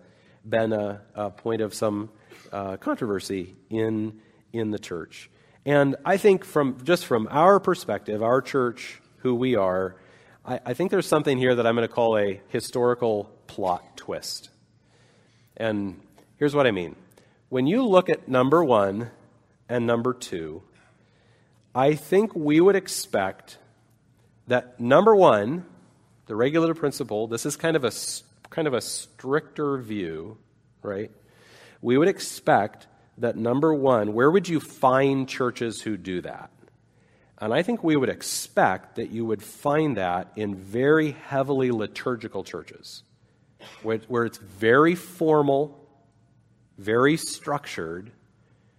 been 0.46 0.72
a, 0.72 1.00
a 1.14 1.30
point 1.30 1.62
of 1.62 1.72
some 1.72 2.10
uh, 2.52 2.76
controversy 2.76 3.56
in, 3.70 4.20
in 4.52 4.70
the 4.70 4.78
church. 4.78 5.30
And 5.64 5.96
I 6.04 6.18
think 6.18 6.44
from 6.44 6.84
just 6.84 7.06
from 7.06 7.28
our 7.30 7.60
perspective, 7.60 8.22
our 8.22 8.42
church, 8.42 9.00
who 9.18 9.34
we 9.34 9.56
are, 9.56 9.96
I, 10.44 10.60
I 10.66 10.74
think 10.74 10.90
there's 10.90 11.06
something 11.06 11.38
here 11.38 11.54
that 11.54 11.66
I'm 11.66 11.74
going 11.74 11.88
to 11.88 11.94
call 11.94 12.18
a 12.18 12.40
historical 12.48 13.30
plot 13.46 13.96
twist. 13.96 14.50
And 15.56 16.00
here's 16.36 16.54
what 16.54 16.66
I 16.66 16.70
mean. 16.70 16.96
When 17.50 17.66
you 17.66 17.84
look 17.84 18.08
at 18.08 18.28
number 18.28 18.62
one 18.62 19.10
and 19.68 19.84
number 19.84 20.14
two, 20.14 20.62
I 21.74 21.96
think 21.96 22.32
we 22.32 22.60
would 22.60 22.76
expect 22.76 23.58
that 24.46 24.78
number 24.78 25.16
one, 25.16 25.66
the 26.26 26.36
regulative 26.36 26.78
principle, 26.78 27.26
this 27.26 27.44
is 27.44 27.56
kind 27.56 27.74
of 27.74 27.84
a 27.84 27.90
kind 28.50 28.68
of 28.68 28.74
a 28.74 28.80
stricter 28.80 29.78
view, 29.78 30.38
right? 30.82 31.10
We 31.82 31.98
would 31.98 32.06
expect 32.06 32.86
that 33.18 33.34
number 33.34 33.74
one, 33.74 34.12
where 34.14 34.30
would 34.30 34.48
you 34.48 34.60
find 34.60 35.28
churches 35.28 35.82
who 35.82 35.96
do 35.96 36.20
that? 36.20 36.50
And 37.38 37.52
I 37.52 37.62
think 37.64 37.82
we 37.82 37.96
would 37.96 38.10
expect 38.10 38.94
that 38.94 39.10
you 39.10 39.24
would 39.24 39.42
find 39.42 39.96
that 39.96 40.30
in 40.36 40.54
very 40.54 41.12
heavily 41.26 41.72
liturgical 41.72 42.44
churches, 42.44 43.02
where, 43.82 43.98
where 44.06 44.24
it's 44.24 44.38
very 44.38 44.94
formal, 44.94 45.79
very 46.80 47.18
structured, 47.18 48.10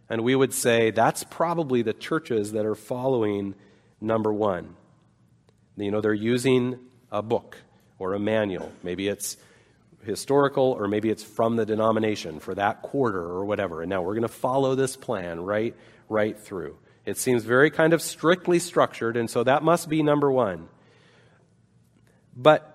and 0.10 0.24
we 0.24 0.36
would 0.36 0.54
say 0.54 0.90
that's 0.90 1.24
probably 1.24 1.84
the 1.84 1.94
churches 1.94 2.54
that 2.54 2.66
are 2.66 2.76
following 2.76 3.54
number 4.02 4.34
one. 4.34 4.76
You 5.78 5.92
know, 5.92 6.02
they're 6.02 6.14
using 6.14 6.80
a 7.12 7.22
book 7.22 7.58
or 8.00 8.14
a 8.14 8.20
manual. 8.20 8.72
Maybe 8.82 9.08
it's 9.08 9.38
historical 10.04 10.72
or 10.72 10.88
maybe 10.88 11.12
it's 11.12 11.24
from 11.24 11.56
the 11.56 11.66
denomination 11.66 12.40
for 12.40 12.56
that 12.56 12.82
quarter 12.82 13.22
or 13.22 13.46
whatever. 13.46 13.82
And 13.82 13.90
now 13.90 14.02
we're 14.02 14.16
going 14.16 14.24
to 14.24 14.28
follow 14.28 14.74
this 14.74 14.98
plan 14.98 15.40
right, 15.40 15.76
right 16.10 16.38
through. 16.38 16.78
It 17.06 17.20
seems 17.20 17.44
very 17.44 17.70
kind 17.70 17.94
of 17.94 18.02
strictly 18.02 18.58
structured, 18.58 19.16
and 19.16 19.30
so 19.30 19.44
that 19.44 19.64
must 19.64 19.90
be 19.90 20.02
number 20.02 20.32
one. 20.32 20.70
But 22.36 22.71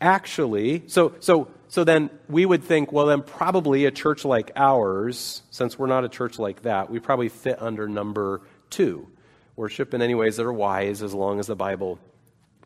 actually, 0.00 0.84
so, 0.88 1.14
so, 1.20 1.48
so 1.68 1.84
then 1.84 2.10
we 2.28 2.46
would 2.46 2.64
think, 2.64 2.92
well, 2.92 3.06
then 3.06 3.22
probably 3.22 3.84
a 3.84 3.90
church 3.90 4.24
like 4.24 4.50
ours, 4.56 5.42
since 5.50 5.78
we're 5.78 5.86
not 5.86 6.04
a 6.04 6.08
church 6.08 6.38
like 6.38 6.62
that, 6.62 6.90
we 6.90 6.98
probably 6.98 7.28
fit 7.28 7.60
under 7.60 7.88
number 7.88 8.40
two. 8.70 9.08
Worship 9.56 9.94
in 9.94 10.02
any 10.02 10.14
ways 10.14 10.36
that 10.36 10.46
are 10.46 10.52
wise 10.52 11.02
as 11.02 11.12
long 11.12 11.38
as 11.38 11.46
the 11.46 11.56
Bible 11.56 11.98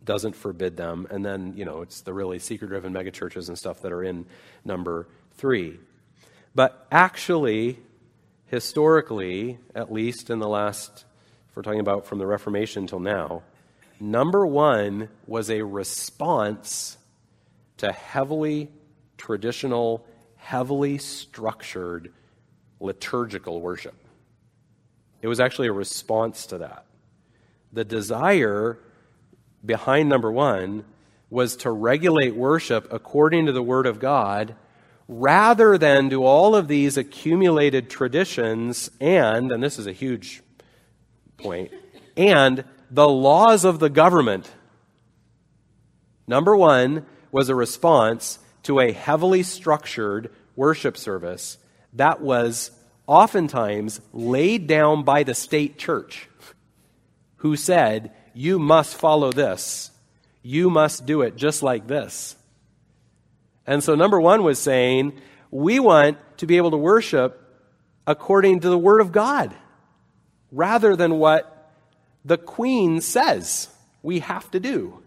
doesn't 0.04 0.36
forbid 0.36 0.76
them. 0.76 1.06
And 1.10 1.24
then, 1.24 1.54
you 1.56 1.64
know, 1.64 1.82
it's 1.82 2.02
the 2.02 2.12
really 2.12 2.38
seeker 2.38 2.66
driven 2.66 2.92
megachurches 2.92 3.48
and 3.48 3.58
stuff 3.58 3.82
that 3.82 3.92
are 3.92 4.04
in 4.04 4.26
number 4.64 5.08
three. 5.32 5.78
But 6.54 6.86
actually, 6.92 7.78
historically, 8.46 9.58
at 9.74 9.92
least 9.92 10.30
in 10.30 10.38
the 10.38 10.48
last, 10.48 11.04
if 11.48 11.56
we're 11.56 11.62
talking 11.62 11.80
about 11.80 12.06
from 12.06 12.18
the 12.18 12.26
Reformation 12.26 12.86
till 12.86 13.00
now, 13.00 13.42
number 13.98 14.46
one 14.46 15.08
was 15.26 15.50
a 15.50 15.62
response 15.62 16.96
to 17.84 17.92
heavily 17.92 18.70
traditional, 19.18 20.06
heavily 20.36 20.98
structured 20.98 22.12
liturgical 22.80 23.60
worship. 23.60 23.94
It 25.20 25.28
was 25.28 25.40
actually 25.40 25.68
a 25.68 25.72
response 25.72 26.46
to 26.46 26.58
that. 26.58 26.86
The 27.72 27.84
desire 27.84 28.78
behind 29.64 30.08
number 30.08 30.30
one 30.30 30.84
was 31.30 31.56
to 31.56 31.70
regulate 31.70 32.34
worship 32.34 32.92
according 32.92 33.46
to 33.46 33.52
the 33.52 33.62
Word 33.62 33.86
of 33.86 33.98
God 33.98 34.54
rather 35.06 35.76
than 35.76 36.08
do 36.08 36.24
all 36.24 36.54
of 36.54 36.68
these 36.68 36.96
accumulated 36.96 37.90
traditions 37.90 38.90
and, 39.00 39.52
and 39.52 39.62
this 39.62 39.78
is 39.78 39.86
a 39.86 39.92
huge 39.92 40.42
point, 41.36 41.70
and 42.16 42.64
the 42.90 43.08
laws 43.08 43.64
of 43.64 43.78
the 43.78 43.90
government. 43.90 44.50
Number 46.26 46.56
one 46.56 47.04
was 47.34 47.48
a 47.48 47.54
response 47.54 48.38
to 48.62 48.78
a 48.78 48.92
heavily 48.92 49.42
structured 49.42 50.30
worship 50.54 50.96
service 50.96 51.58
that 51.92 52.20
was 52.20 52.70
oftentimes 53.08 54.00
laid 54.12 54.68
down 54.68 55.02
by 55.02 55.24
the 55.24 55.34
state 55.34 55.76
church, 55.76 56.28
who 57.38 57.56
said, 57.56 58.12
You 58.34 58.60
must 58.60 58.94
follow 58.94 59.32
this. 59.32 59.90
You 60.44 60.70
must 60.70 61.06
do 61.06 61.22
it 61.22 61.34
just 61.34 61.60
like 61.60 61.88
this. 61.88 62.36
And 63.66 63.82
so, 63.82 63.96
number 63.96 64.20
one 64.20 64.44
was 64.44 64.60
saying, 64.60 65.20
we 65.50 65.80
want 65.80 66.18
to 66.36 66.46
be 66.46 66.56
able 66.56 66.70
to 66.70 66.76
worship 66.76 67.40
according 68.06 68.60
to 68.60 68.68
the 68.68 68.78
Word 68.78 69.00
of 69.00 69.10
God 69.10 69.52
rather 70.52 70.94
than 70.94 71.18
what 71.18 71.72
the 72.24 72.38
Queen 72.38 73.00
says 73.00 73.68
we 74.04 74.20
have 74.20 74.48
to 74.52 74.60
do. 74.60 75.03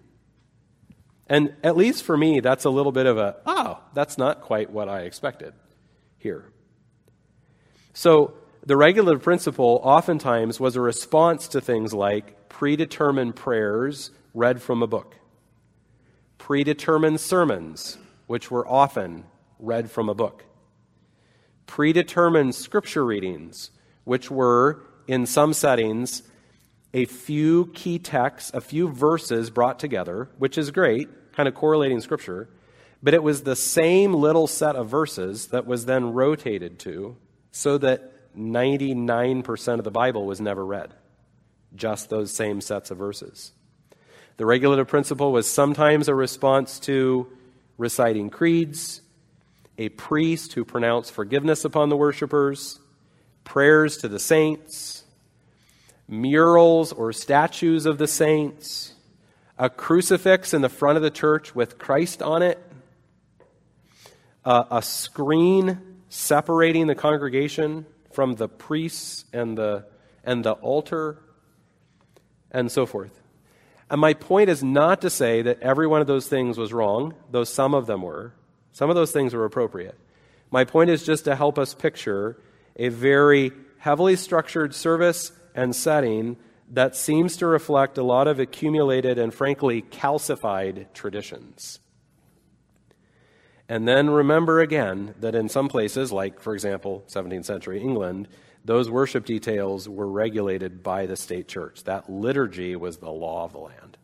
And 1.29 1.53
at 1.63 1.75
least 1.75 2.03
for 2.03 2.15
me, 2.17 2.39
that's 2.39 2.65
a 2.65 2.69
little 2.69 2.91
bit 2.91 3.05
of 3.05 3.17
a, 3.17 3.36
oh, 3.46 3.79
that's 3.93 4.17
not 4.17 4.41
quite 4.41 4.69
what 4.69 4.88
I 4.88 5.01
expected 5.01 5.53
here. 6.17 6.46
So, 7.93 8.34
the 8.65 8.75
regulative 8.75 9.24
principle 9.24 9.79
oftentimes 9.84 10.60
was 10.60 10.75
a 10.75 10.81
response 10.81 11.48
to 11.50 11.62
things 11.62 11.93
like 11.93 12.50
predetermined 12.50 13.36
prayers 13.36 14.12
read 14.34 14.62
from 14.62 14.84
a 14.84 14.88
book, 14.88 15.15
predetermined 16.38 17.19
sermons 17.19 17.98
which 18.27 18.51
were 18.51 18.67
often 18.67 19.24
read 19.57 19.89
from 19.89 20.10
a 20.10 20.13
book. 20.13 20.43
Predetermined 21.65 22.53
scripture 22.53 23.05
readings, 23.05 23.72
which 24.03 24.29
were, 24.29 24.84
in 25.07 25.25
some 25.25 25.53
settings, 25.53 26.24
a 26.98 27.06
few 27.06 27.68
key 27.75 28.00
texts, 28.00 28.50
a 28.56 28.60
few 28.60 28.89
verses 28.89 29.51
brought 29.51 29.77
together, 29.77 30.30
which 30.39 30.57
is 30.57 30.72
great, 30.72 31.07
kind 31.33 31.48
of 31.48 31.53
correlating 31.53 32.01
scripture, 32.01 32.50
but 33.03 33.14
it 33.14 33.22
was 33.22 33.44
the 33.44 33.55
same 33.55 34.16
little 34.16 34.48
set 34.48 34.75
of 34.75 34.90
verses 34.90 35.50
that 35.50 35.68
was 35.68 35.86
then 35.86 36.12
rotated 36.12 36.79
to 36.79 37.16
so 37.51 37.77
that 37.77 38.36
99% 38.36 39.77
of 39.77 39.83
the 39.83 39.92
Bible 39.92 40.25
was 40.25 40.42
never 40.42 40.66
read. 40.66 40.92
Just 41.75 42.10
those 42.10 42.33
same 42.33 42.62
sets 42.62 42.90
of 42.90 42.98
verses. 42.98 43.51
The 44.38 44.48
regulative 44.48 44.88
principle 44.88 45.31
was 45.31 45.48
sometimes 45.48 46.07
a 46.07 46.16
response 46.16 46.79
to 46.81 47.27
reciting 47.77 48.31
creeds, 48.31 49.03
a 49.77 49.90
priest 49.90 50.53
who 50.53 50.66
pronounced 50.66 51.12
forgiveness 51.12 51.64
upon 51.64 51.90
the 51.90 51.98
worshippers, 51.98 52.79
prayers 53.44 53.98
to 53.98 54.07
the 54.07 54.20
saints, 54.20 54.97
murals 56.07 56.93
or 56.93 57.11
statues 57.11 57.85
of 57.85 57.98
the 57.98 58.07
saints, 58.07 58.93
a 59.57 59.70
crucifix 59.70 60.53
in 60.53 60.61
the 60.61 60.70
front 60.70 60.98
of 60.98 61.03
the 61.03 61.11
church 61.11 61.53
with 61.53 61.77
Christ 61.77 62.22
on 62.22 62.41
it, 62.41 62.59
a 64.46 64.81
screen 64.81 65.98
separating 66.09 66.87
the 66.87 66.96
congregation 66.96 67.85
from 68.11 68.35
the 68.35 68.48
priests 68.48 69.25
and 69.33 69.57
the, 69.57 69.85
and 70.24 70.43
the 70.46 70.53
altar, 70.53 71.20
and 72.51 72.72
so 72.72 72.85
forth. 72.85 73.22
And 73.89 74.00
my 74.01 74.13
point 74.13 74.50
is 74.50 74.63
not 74.63 75.01
to 75.01 75.09
say 75.09 75.41
that 75.41 75.61
every 75.61 75.87
one 75.87 76.01
of 76.01 76.07
those 76.07 76.27
things 76.27 76.57
was 76.57 76.74
wrong, 76.74 77.13
though 77.31 77.43
some 77.43 77.74
of 77.74 77.85
them 77.87 78.01
were. 78.01 78.33
Some 78.72 78.89
of 78.89 78.96
those 78.96 79.11
things 79.11 79.33
were 79.33 79.46
appropriate. 79.46 79.98
My 80.50 80.63
point 80.63 80.89
is 80.89 81.05
just 81.05 81.25
to 81.25 81.35
help 81.35 81.59
us 81.59 81.74
picture 81.74 82.41
a 82.75 82.89
very 82.89 83.51
heavily 83.79 84.15
structured 84.15 84.74
service 84.74 85.31
and 85.57 85.75
setting 85.75 86.37
that 86.72 86.96
seems 86.96 87.35
to 87.37 87.48
reflect 87.48 87.98
a 87.98 88.03
lot 88.03 88.27
of 88.27 88.39
accumulated 88.39 89.17
and 89.17 89.33
frankly 89.33 89.81
calcified 89.81 90.93
traditions. 90.93 91.79
And 93.67 93.87
then 93.87 94.09
remember 94.09 94.61
again 94.61 95.15
that 95.20 95.35
in 95.35 95.50
some 95.50 95.67
places, 95.67 96.11
like, 96.11 96.39
for 96.39 96.53
example, 96.53 97.03
17th 97.07 97.46
century 97.46 97.81
England, 97.81 98.27
those 98.63 98.89
worship 98.89 99.25
details 99.25 99.89
were 99.89 100.07
regulated 100.07 100.83
by 100.83 101.05
the 101.05 101.15
state 101.15 101.48
church. 101.48 101.83
That 101.85 102.09
liturgy 102.09 102.75
was 102.75 102.98
the 102.98 103.11
law 103.11 103.46
of 103.46 103.53
the 103.53 103.59
land. 103.59 103.98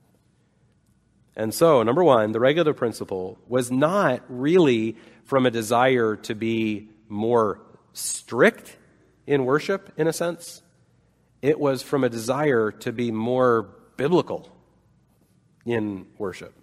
And 1.35 1.53
so, 1.53 1.83
number 1.83 2.03
one, 2.03 2.31
the 2.31 2.39
regulative 2.39 2.77
principle 2.77 3.37
was 3.47 3.71
not 3.71 4.23
really 4.27 4.97
from 5.23 5.45
a 5.45 5.51
desire 5.51 6.15
to 6.17 6.35
be 6.35 6.89
more 7.09 7.61
strict 7.93 8.77
in 9.27 9.45
worship, 9.45 9.91
in 9.97 10.07
a 10.07 10.13
sense. 10.13 10.61
It 11.43 11.59
was 11.59 11.83
from 11.83 12.05
a 12.05 12.09
desire 12.09 12.71
to 12.71 12.93
be 12.93 13.11
more 13.11 13.63
biblical 13.97 14.49
in 15.65 16.07
worship, 16.17 16.53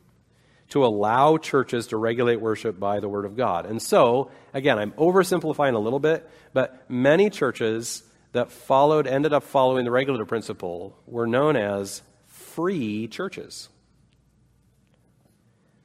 to 0.71 0.87
allow 0.87 1.37
churches 1.37 1.89
to 1.89 1.99
regulate 1.99 2.37
worship 2.41 2.81
by 2.81 2.99
the 2.99 3.09
Word 3.09 3.27
of 3.27 3.37
God. 3.37 3.67
And 3.67 3.81
so, 3.83 4.31
again, 4.55 4.79
I'm 4.79 4.93
oversimplifying 4.93 5.75
a 5.75 5.79
little 5.79 5.99
bit, 5.99 6.27
but 6.55 6.91
many 6.91 7.29
churches 7.29 8.03
that 8.33 8.51
followed, 8.51 9.07
ended 9.07 9.35
up 9.35 9.43
following 9.43 9.85
the 9.85 9.91
regulative 9.91 10.29
principle, 10.29 10.97
were 11.07 11.27
known 11.27 11.57
as 11.57 12.01
free 12.27 13.07
churches. 13.07 13.69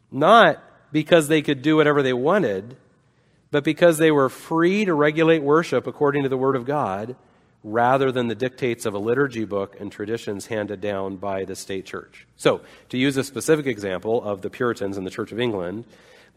Not 0.09 0.63
because 0.93 1.27
they 1.27 1.41
could 1.41 1.61
do 1.61 1.75
whatever 1.75 2.01
they 2.01 2.13
wanted, 2.13 2.77
but 3.51 3.65
because 3.65 3.97
they 3.97 4.11
were 4.11 4.29
free 4.29 4.85
to 4.85 4.93
regulate 4.93 5.43
worship 5.43 5.85
according 5.85 6.23
to 6.23 6.29
the 6.29 6.37
Word 6.37 6.55
of 6.55 6.63
God 6.63 7.17
rather 7.65 8.11
than 8.11 8.27
the 8.27 8.35
dictates 8.35 8.85
of 8.85 8.93
a 8.93 8.99
liturgy 8.99 9.43
book 9.43 9.75
and 9.79 9.91
traditions 9.91 10.45
handed 10.45 10.79
down 10.79 11.15
by 11.15 11.43
the 11.45 11.55
state 11.55 11.83
church. 11.83 12.27
So, 12.37 12.61
to 12.89 12.97
use 12.97 13.17
a 13.17 13.23
specific 13.23 13.65
example 13.65 14.23
of 14.23 14.43
the 14.43 14.51
Puritans 14.51 14.97
in 14.99 15.03
the 15.03 15.09
Church 15.09 15.31
of 15.31 15.39
England, 15.39 15.85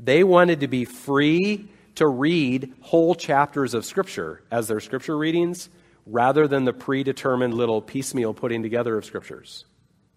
they 0.00 0.24
wanted 0.24 0.60
to 0.60 0.68
be 0.68 0.86
free 0.86 1.68
to 1.96 2.08
read 2.08 2.72
whole 2.80 3.14
chapters 3.14 3.74
of 3.74 3.84
Scripture 3.84 4.42
as 4.50 4.68
their 4.68 4.80
Scripture 4.80 5.18
readings 5.18 5.68
rather 6.06 6.48
than 6.48 6.64
the 6.64 6.72
predetermined 6.72 7.52
little 7.52 7.82
piecemeal 7.82 8.32
putting 8.32 8.62
together 8.62 8.96
of 8.96 9.04
Scriptures 9.04 9.66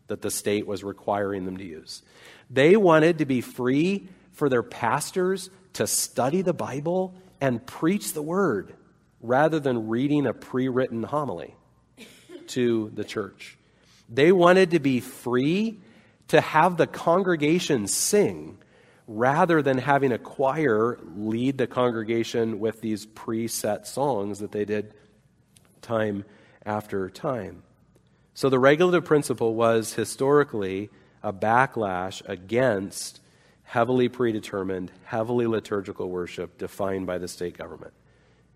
that 0.07 0.21
the 0.21 0.31
state 0.31 0.65
was 0.65 0.81
requiring 0.81 1.43
them 1.43 1.57
to 1.57 1.65
use. 1.65 2.03
They 2.49 2.77
wanted 2.77 3.17
to 3.17 3.25
be 3.25 3.41
free 3.41 4.07
for 4.31 4.47
their 4.47 4.63
pastors 4.63 5.49
to 5.73 5.87
study 5.87 6.41
the 6.41 6.53
Bible 6.53 7.13
and 7.41 7.65
preach 7.65 8.13
the 8.13 8.21
Word 8.21 8.75
rather 9.21 9.59
than 9.59 9.87
reading 9.87 10.25
a 10.25 10.33
pre 10.33 10.67
written 10.67 11.03
homily 11.03 11.55
to 12.47 12.91
the 12.95 13.03
church. 13.03 13.57
They 14.09 14.31
wanted 14.31 14.71
to 14.71 14.79
be 14.79 14.99
free 14.99 15.79
to 16.29 16.41
have 16.41 16.77
the 16.77 16.87
congregation 16.87 17.87
sing 17.87 18.57
rather 19.07 19.61
than 19.61 19.77
having 19.77 20.11
a 20.11 20.17
choir 20.17 20.97
lead 21.15 21.57
the 21.57 21.67
congregation 21.67 22.59
with 22.59 22.81
these 22.81 23.05
preset 23.05 23.85
songs 23.85 24.39
that 24.39 24.51
they 24.51 24.65
did 24.65 24.93
time 25.81 26.23
after 26.65 27.09
time. 27.09 27.63
So 28.33 28.49
the 28.49 28.59
regulative 28.59 29.05
principle 29.05 29.55
was 29.55 29.93
historically 29.93 30.89
a 31.21 31.33
backlash 31.33 32.21
against 32.27 33.19
heavily 33.63 34.09
predetermined, 34.09 34.91
heavily 35.05 35.47
liturgical 35.47 36.09
worship 36.09 36.57
defined 36.57 37.07
by 37.07 37.17
the 37.17 37.27
state 37.27 37.57
government. 37.57 37.93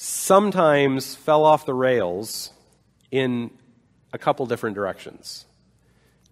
sometimes 0.00 1.16
fell 1.16 1.44
off 1.44 1.66
the 1.66 1.74
rails 1.74 2.52
in 3.10 3.50
a 4.12 4.18
couple 4.18 4.46
different 4.46 4.76
directions. 4.76 5.44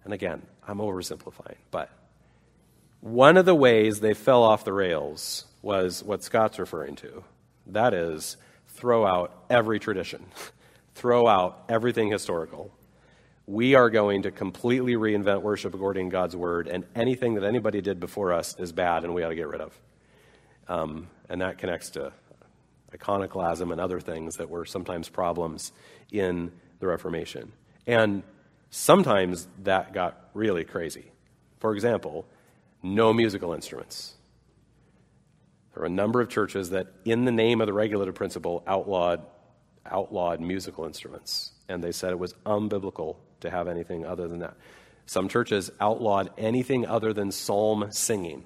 And 0.05 0.13
again, 0.13 0.41
I'm 0.65 0.77
oversimplifying, 0.77 1.57
but 1.69 1.89
one 3.01 3.35
of 3.35 3.45
the 3.45 3.53
ways 3.53 3.99
they 3.99 4.13
fell 4.13 4.41
off 4.41 4.63
the 4.63 4.71
rails 4.71 5.43
was 5.61 6.01
what 6.01 6.23
Scott's 6.23 6.59
referring 6.59 6.95
to. 6.95 7.25
That 7.67 7.93
is, 7.93 8.37
throw 8.67 9.05
out 9.05 9.33
every 9.49 9.79
tradition, 9.79 10.25
throw 10.95 11.27
out 11.27 11.65
everything 11.67 12.09
historical. 12.09 12.71
We 13.47 13.75
are 13.75 13.89
going 13.89 14.21
to 14.21 14.31
completely 14.31 14.93
reinvent 14.93 15.41
worship 15.41 15.73
according 15.73 16.09
to 16.09 16.11
God's 16.13 16.37
word, 16.37 16.69
and 16.69 16.85
anything 16.95 17.33
that 17.33 17.43
anybody 17.43 17.81
did 17.81 17.99
before 17.99 18.31
us 18.31 18.57
is 18.57 18.71
bad 18.71 19.03
and 19.03 19.13
we 19.13 19.23
ought 19.23 19.29
to 19.29 19.35
get 19.35 19.49
rid 19.49 19.59
of. 19.59 19.77
Um, 20.69 21.07
and 21.27 21.41
that 21.41 21.57
connects 21.57 21.89
to 21.91 22.13
iconoclasm 22.97 23.71
and 23.71 23.79
other 23.79 23.99
things 23.99 24.37
that 24.37 24.49
were 24.49 24.65
sometimes 24.65 25.09
problems 25.09 25.71
in 26.11 26.51
the 26.79 26.87
Reformation. 26.87 27.51
And 27.85 28.23
sometimes 28.69 29.47
that 29.63 29.93
got 29.93 30.29
really 30.33 30.63
crazy. 30.63 31.11
For 31.59 31.73
example, 31.73 32.25
no 32.83 33.13
musical 33.13 33.53
instruments. 33.53 34.15
There 35.73 35.81
were 35.81 35.87
a 35.87 35.89
number 35.89 36.21
of 36.21 36.29
churches 36.29 36.71
that, 36.71 36.87
in 37.05 37.25
the 37.25 37.31
name 37.31 37.61
of 37.61 37.67
the 37.67 37.73
regulative 37.73 38.15
principle, 38.15 38.63
outlawed, 38.65 39.21
outlawed 39.85 40.41
musical 40.41 40.85
instruments. 40.85 41.51
And 41.69 41.83
they 41.83 41.91
said 41.91 42.11
it 42.11 42.19
was 42.19 42.33
unbiblical 42.45 43.17
to 43.41 43.49
have 43.51 43.67
anything 43.67 44.05
other 44.05 44.27
than 44.27 44.39
that. 44.39 44.55
Some 45.05 45.29
churches 45.29 45.71
outlawed 45.79 46.31
anything 46.37 46.85
other 46.85 47.13
than 47.13 47.31
psalm 47.31 47.87
singing, 47.91 48.45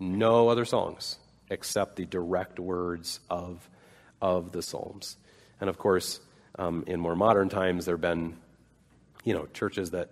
no 0.00 0.48
other 0.48 0.64
songs 0.64 1.18
accept 1.50 1.96
the 1.96 2.04
direct 2.04 2.58
words 2.58 3.20
of, 3.30 3.68
of 4.20 4.52
the 4.52 4.62
Psalms. 4.62 5.16
And 5.60 5.70
of 5.70 5.78
course, 5.78 6.20
um, 6.58 6.84
in 6.86 7.00
more 7.00 7.16
modern 7.16 7.48
times, 7.48 7.84
there 7.84 7.94
have 7.94 8.00
been, 8.00 8.36
you 9.24 9.34
know, 9.34 9.46
churches 9.52 9.90
that, 9.90 10.10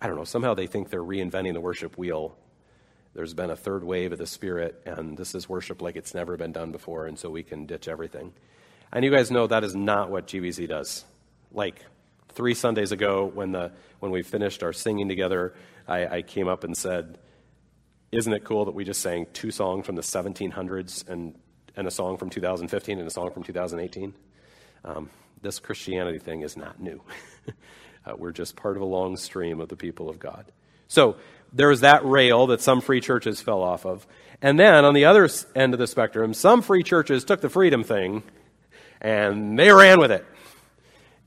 I 0.00 0.06
don't 0.06 0.16
know, 0.16 0.24
somehow 0.24 0.54
they 0.54 0.66
think 0.66 0.90
they're 0.90 1.02
reinventing 1.02 1.54
the 1.54 1.60
worship 1.60 1.96
wheel. 1.96 2.36
There's 3.14 3.34
been 3.34 3.50
a 3.50 3.56
third 3.56 3.82
wave 3.82 4.12
of 4.12 4.18
the 4.18 4.26
Spirit, 4.26 4.80
and 4.86 5.16
this 5.16 5.34
is 5.34 5.48
worship 5.48 5.82
like 5.82 5.96
it's 5.96 6.14
never 6.14 6.36
been 6.36 6.52
done 6.52 6.72
before, 6.72 7.06
and 7.06 7.18
so 7.18 7.30
we 7.30 7.42
can 7.42 7.66
ditch 7.66 7.88
everything. 7.88 8.32
And 8.92 9.04
you 9.04 9.10
guys 9.10 9.30
know 9.30 9.46
that 9.46 9.64
is 9.64 9.74
not 9.74 10.10
what 10.10 10.26
GBC 10.26 10.68
does. 10.68 11.04
Like 11.52 11.84
three 12.30 12.54
Sundays 12.54 12.92
ago, 12.92 13.30
when, 13.32 13.52
the, 13.52 13.72
when 14.00 14.12
we 14.12 14.22
finished 14.22 14.62
our 14.62 14.72
singing 14.72 15.08
together, 15.08 15.54
I, 15.86 16.06
I 16.06 16.22
came 16.22 16.48
up 16.48 16.64
and 16.64 16.76
said, 16.76 17.18
isn't 18.10 18.32
it 18.32 18.44
cool 18.44 18.64
that 18.64 18.74
we 18.74 18.84
just 18.84 19.00
sang 19.00 19.26
two 19.32 19.50
songs 19.50 19.84
from 19.84 19.96
the 19.96 20.02
1700s 20.02 21.06
and, 21.08 21.34
and 21.76 21.86
a 21.86 21.90
song 21.90 22.16
from 22.16 22.30
2015 22.30 22.98
and 22.98 23.06
a 23.06 23.10
song 23.10 23.30
from 23.30 23.42
2018? 23.42 24.14
Um, 24.84 25.10
this 25.42 25.58
Christianity 25.58 26.18
thing 26.18 26.40
is 26.40 26.56
not 26.56 26.80
new. 26.80 27.02
uh, 28.06 28.14
we're 28.16 28.32
just 28.32 28.56
part 28.56 28.76
of 28.76 28.82
a 28.82 28.86
long 28.86 29.16
stream 29.16 29.60
of 29.60 29.68
the 29.68 29.76
people 29.76 30.08
of 30.08 30.18
God. 30.18 30.46
So 30.88 31.16
there 31.52 31.68
was 31.68 31.80
that 31.80 32.04
rail 32.04 32.46
that 32.48 32.62
some 32.62 32.80
free 32.80 33.00
churches 33.00 33.40
fell 33.42 33.62
off 33.62 33.84
of. 33.84 34.06
And 34.40 34.58
then 34.58 34.84
on 34.84 34.94
the 34.94 35.04
other 35.04 35.28
end 35.54 35.74
of 35.74 35.78
the 35.78 35.86
spectrum, 35.86 36.32
some 36.32 36.62
free 36.62 36.82
churches 36.82 37.24
took 37.24 37.40
the 37.40 37.50
freedom 37.50 37.84
thing 37.84 38.22
and 39.00 39.58
they 39.58 39.70
ran 39.70 40.00
with 40.00 40.10
it. 40.10 40.24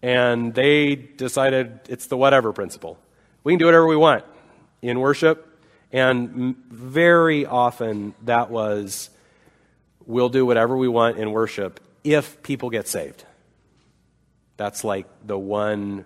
And 0.02 0.54
they 0.56 0.96
decided 0.96 1.82
it's 1.88 2.08
the 2.08 2.18
whatever 2.18 2.54
principle. 2.54 2.98
We 3.44 3.54
can 3.54 3.60
do 3.60 3.66
whatever 3.66 3.86
we 3.86 3.96
want 3.96 4.26
in 4.82 5.00
worship 5.00 5.51
and 5.92 6.56
very 6.70 7.46
often 7.46 8.14
that 8.24 8.50
was, 8.50 9.10
we'll 10.06 10.30
do 10.30 10.46
whatever 10.46 10.78
we 10.78 10.88
want 10.88 11.18
in 11.18 11.32
worship 11.32 11.80
if 12.04 12.42
people 12.44 12.70
get 12.70 12.88
saved. 12.88 13.26
That's 14.58 14.84
like 14.84 15.08
the 15.26 15.38
one 15.38 16.06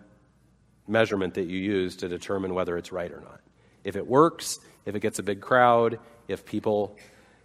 measurement 0.87 1.35
that 1.35 1.47
you 1.47 1.59
use 1.59 1.97
to 1.97 2.07
determine 2.07 2.53
whether 2.53 2.77
it's 2.77 2.91
right 2.91 3.11
or 3.11 3.21
not. 3.21 3.41
If 3.83 3.95
it 3.95 4.07
works, 4.07 4.59
if 4.85 4.95
it 4.95 4.99
gets 4.99 5.19
a 5.19 5.23
big 5.23 5.41
crowd, 5.41 5.99
if 6.27 6.45
people 6.45 6.97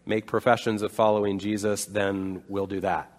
make 0.06 0.26
professions 0.26 0.82
of 0.82 0.92
following 0.92 1.38
Jesus, 1.38 1.84
then 1.84 2.42
we'll 2.48 2.66
do 2.66 2.80
that 2.80 3.12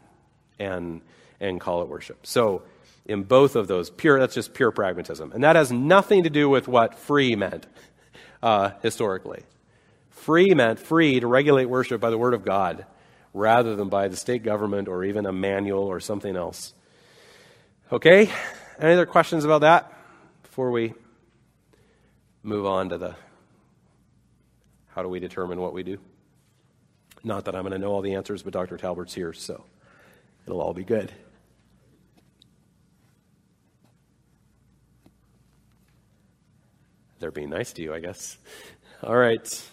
and, 0.60 1.02
and 1.40 1.60
call 1.60 1.82
it 1.82 1.88
worship. 1.88 2.26
So, 2.26 2.64
in 3.06 3.24
both 3.24 3.56
of 3.56 3.68
those, 3.68 3.90
pure, 3.90 4.20
that's 4.20 4.36
just 4.36 4.54
pure 4.54 4.72
pragmatism. 4.72 5.32
And 5.32 5.44
that 5.44 5.56
has 5.56 5.72
nothing 5.72 6.24
to 6.24 6.30
do 6.30 6.48
with 6.48 6.68
what 6.68 7.00
free 7.00 7.36
meant 7.36 7.66
uh, 8.42 8.72
historically. 8.82 9.44
Free 10.10 10.54
meant 10.54 10.80
free 10.80 11.20
to 11.20 11.28
regulate 11.28 11.66
worship 11.66 12.02
by 12.02 12.10
the 12.10 12.18
Word 12.18 12.34
of 12.34 12.46
God 12.46 12.86
rather 13.34 13.76
than 13.76 13.90
by 13.90 14.08
the 14.08 14.18
state 14.18 14.44
government 14.44 14.88
or 14.88 15.04
even 15.04 15.26
a 15.26 15.32
manual 15.32 15.84
or 15.84 16.00
something 16.00 16.36
else. 16.36 16.74
Okay? 17.92 18.30
Any 18.80 18.94
other 18.94 19.06
questions 19.06 19.46
about 19.46 19.62
that 19.62 19.92
before 20.44 20.72
we 20.72 20.94
move 22.44 22.66
on 22.66 22.90
to 22.90 22.98
the 22.98 23.16
how 24.88 25.02
do 25.02 25.08
we 25.08 25.20
determine 25.20 25.60
what 25.62 25.74
we 25.74 25.84
do? 25.84 25.98
Not 27.24 27.46
that 27.46 27.56
I'm 27.56 27.62
going 27.62 27.72
to 27.72 27.80
know 27.80 27.92
all 27.92 28.02
the 28.02 28.16
answers, 28.16 28.44
but 28.44 28.52
Dr. 28.52 28.78
Talbert's 28.78 29.14
here, 29.14 29.32
so 29.32 29.64
it'll 30.46 30.62
all 30.62 30.74
be 30.74 30.84
good. 30.84 31.12
They're 37.32 37.44
being 37.44 37.50
nice 37.52 37.72
to 37.74 37.82
you, 37.82 37.94
I 37.94 38.02
guess. 38.02 38.38
All 39.02 39.16
right. 39.16 39.70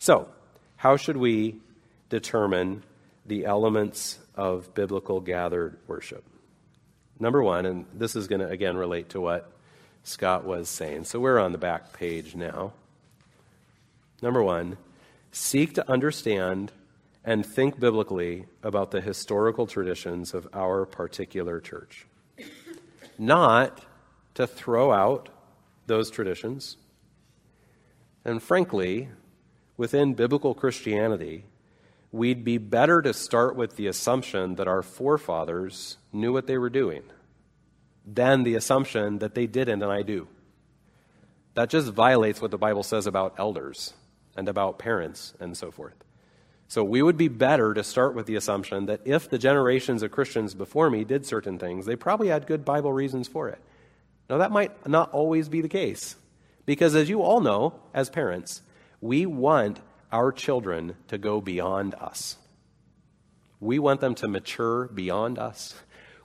So, 0.00 0.28
how 0.74 0.96
should 0.96 1.16
we 1.16 1.60
determine 2.08 2.82
the 3.26 3.44
elements 3.44 4.18
of 4.34 4.74
biblical 4.74 5.20
gathered 5.20 5.78
worship? 5.86 6.24
Number 7.20 7.44
one, 7.44 7.64
and 7.64 7.86
this 7.94 8.16
is 8.16 8.26
going 8.26 8.40
to 8.40 8.48
again 8.48 8.76
relate 8.76 9.10
to 9.10 9.20
what 9.20 9.52
Scott 10.02 10.44
was 10.44 10.68
saying. 10.68 11.04
So 11.04 11.20
we're 11.20 11.38
on 11.38 11.52
the 11.52 11.58
back 11.58 11.92
page 11.92 12.34
now. 12.34 12.72
Number 14.20 14.42
one, 14.42 14.76
seek 15.30 15.74
to 15.74 15.88
understand 15.88 16.72
and 17.24 17.46
think 17.46 17.78
biblically 17.78 18.46
about 18.64 18.90
the 18.90 19.00
historical 19.00 19.68
traditions 19.68 20.34
of 20.34 20.48
our 20.52 20.86
particular 20.86 21.60
church. 21.60 22.08
Not 23.16 23.80
to 24.34 24.48
throw 24.48 24.90
out 24.90 25.28
those 25.90 26.10
traditions. 26.10 26.76
And 28.30 28.40
frankly, 28.40 29.08
within 29.76 30.14
biblical 30.14 30.54
Christianity, 30.54 31.46
we'd 32.12 32.44
be 32.44 32.58
better 32.58 33.02
to 33.02 33.12
start 33.12 33.56
with 33.56 33.74
the 33.74 33.88
assumption 33.88 34.54
that 34.54 34.68
our 34.68 34.82
forefathers 34.82 35.96
knew 36.12 36.32
what 36.32 36.46
they 36.46 36.56
were 36.56 36.70
doing 36.70 37.02
than 38.06 38.44
the 38.44 38.54
assumption 38.54 39.18
that 39.18 39.34
they 39.34 39.48
didn't 39.48 39.82
and 39.82 39.90
I 39.90 40.02
do. 40.02 40.28
That 41.54 41.70
just 41.70 41.90
violates 41.90 42.40
what 42.40 42.52
the 42.52 42.56
Bible 42.56 42.84
says 42.84 43.08
about 43.08 43.34
elders 43.36 43.94
and 44.36 44.48
about 44.48 44.78
parents 44.78 45.34
and 45.40 45.56
so 45.56 45.72
forth. 45.72 46.04
So 46.68 46.84
we 46.84 47.02
would 47.02 47.16
be 47.16 47.26
better 47.26 47.74
to 47.74 47.82
start 47.82 48.14
with 48.14 48.26
the 48.26 48.36
assumption 48.36 48.86
that 48.86 49.00
if 49.04 49.28
the 49.28 49.38
generations 49.38 50.04
of 50.04 50.12
Christians 50.12 50.54
before 50.54 50.88
me 50.88 51.02
did 51.02 51.26
certain 51.26 51.58
things, 51.58 51.84
they 51.84 51.96
probably 51.96 52.28
had 52.28 52.46
good 52.46 52.64
Bible 52.64 52.92
reasons 52.92 53.26
for 53.26 53.48
it. 53.48 53.58
Now, 54.28 54.38
that 54.38 54.52
might 54.52 54.86
not 54.86 55.10
always 55.10 55.48
be 55.48 55.62
the 55.62 55.68
case. 55.68 56.14
Because 56.70 56.94
as 56.94 57.08
you 57.08 57.20
all 57.20 57.40
know, 57.40 57.74
as 57.92 58.10
parents, 58.10 58.62
we 59.00 59.26
want 59.26 59.80
our 60.12 60.30
children 60.30 60.94
to 61.08 61.18
go 61.18 61.40
beyond 61.40 61.96
us. 61.96 62.36
We 63.58 63.80
want 63.80 64.00
them 64.00 64.14
to 64.14 64.28
mature 64.28 64.86
beyond 64.86 65.36
us. 65.36 65.74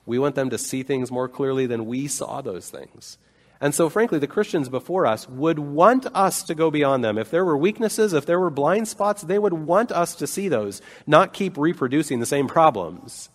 We 0.04 0.20
want 0.20 0.36
them 0.36 0.50
to 0.50 0.56
see 0.56 0.84
things 0.84 1.10
more 1.10 1.28
clearly 1.28 1.66
than 1.66 1.86
we 1.86 2.06
saw 2.06 2.42
those 2.42 2.70
things. 2.70 3.18
And 3.60 3.74
so, 3.74 3.88
frankly, 3.88 4.20
the 4.20 4.28
Christians 4.28 4.68
before 4.68 5.04
us 5.04 5.28
would 5.28 5.58
want 5.58 6.06
us 6.14 6.44
to 6.44 6.54
go 6.54 6.70
beyond 6.70 7.02
them. 7.02 7.18
If 7.18 7.28
there 7.28 7.44
were 7.44 7.56
weaknesses, 7.56 8.12
if 8.12 8.24
there 8.24 8.38
were 8.38 8.48
blind 8.48 8.86
spots, 8.86 9.22
they 9.22 9.40
would 9.40 9.52
want 9.52 9.90
us 9.90 10.14
to 10.14 10.28
see 10.28 10.46
those, 10.46 10.80
not 11.08 11.32
keep 11.32 11.58
reproducing 11.58 12.20
the 12.20 12.24
same 12.24 12.46
problems. 12.46 13.30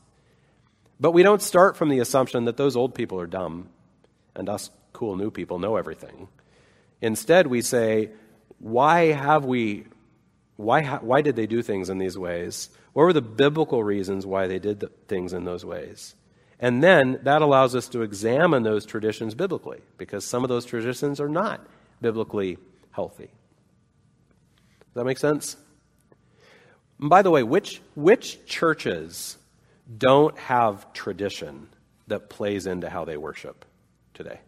But 0.97 1.11
we 1.11 1.23
don't 1.23 1.41
start 1.41 1.75
from 1.75 1.89
the 1.89 1.99
assumption 1.99 2.45
that 2.45 2.55
those 2.55 2.77
old 2.77 2.95
people 2.95 3.19
are 3.19 3.27
dumb 3.27 3.67
and 4.33 4.47
us 4.47 4.69
cool 4.93 5.17
new 5.17 5.29
people 5.29 5.59
know 5.59 5.75
everything. 5.75 6.29
Instead, 7.01 7.47
we 7.47 7.61
say, 7.61 8.11
why 8.59 9.05
have 9.07 9.43
we, 9.43 9.85
why, 10.55 10.83
ha- 10.83 10.99
why 11.01 11.21
did 11.21 11.35
they 11.35 11.47
do 11.47 11.61
things 11.61 11.89
in 11.89 11.97
these 11.97 12.17
ways? 12.17 12.69
What 12.93 13.03
were 13.03 13.13
the 13.13 13.21
biblical 13.21 13.83
reasons 13.83 14.25
why 14.25 14.47
they 14.47 14.59
did 14.59 14.79
the 14.79 14.91
things 15.07 15.33
in 15.33 15.43
those 15.43 15.65
ways? 15.65 16.15
And 16.59 16.83
then 16.83 17.19
that 17.23 17.41
allows 17.41 17.75
us 17.75 17.87
to 17.89 18.03
examine 18.03 18.61
those 18.61 18.85
traditions 18.85 19.33
biblically, 19.33 19.81
because 19.97 20.23
some 20.23 20.43
of 20.43 20.49
those 20.49 20.65
traditions 20.65 21.19
are 21.19 21.29
not 21.29 21.65
biblically 22.01 22.59
healthy. 22.91 23.31
Does 24.79 24.93
that 24.93 25.05
make 25.05 25.17
sense? 25.17 25.57
And 26.99 27.09
by 27.09 27.23
the 27.23 27.31
way, 27.31 27.41
which, 27.41 27.81
which 27.95 28.45
churches 28.45 29.37
don't 29.97 30.37
have 30.37 30.93
tradition 30.93 31.67
that 32.07 32.29
plays 32.29 32.67
into 32.67 32.89
how 32.89 33.05
they 33.05 33.17
worship 33.17 33.65
today? 34.13 34.39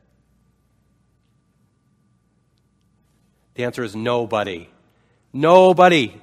The 3.56 3.64
answer 3.64 3.84
is 3.84 3.96
nobody. 3.96 4.70
Nobody. 5.32 6.20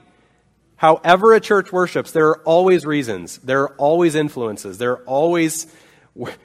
However, 0.76 1.34
a 1.34 1.40
church 1.40 1.72
worships, 1.72 2.12
there 2.12 2.28
are 2.28 2.38
always 2.38 2.86
reasons. 2.86 3.38
There 3.38 3.62
are 3.64 3.74
always 3.76 4.14
influences. 4.14 4.78
There 4.78 4.92
are 4.92 5.04
always, 5.04 5.72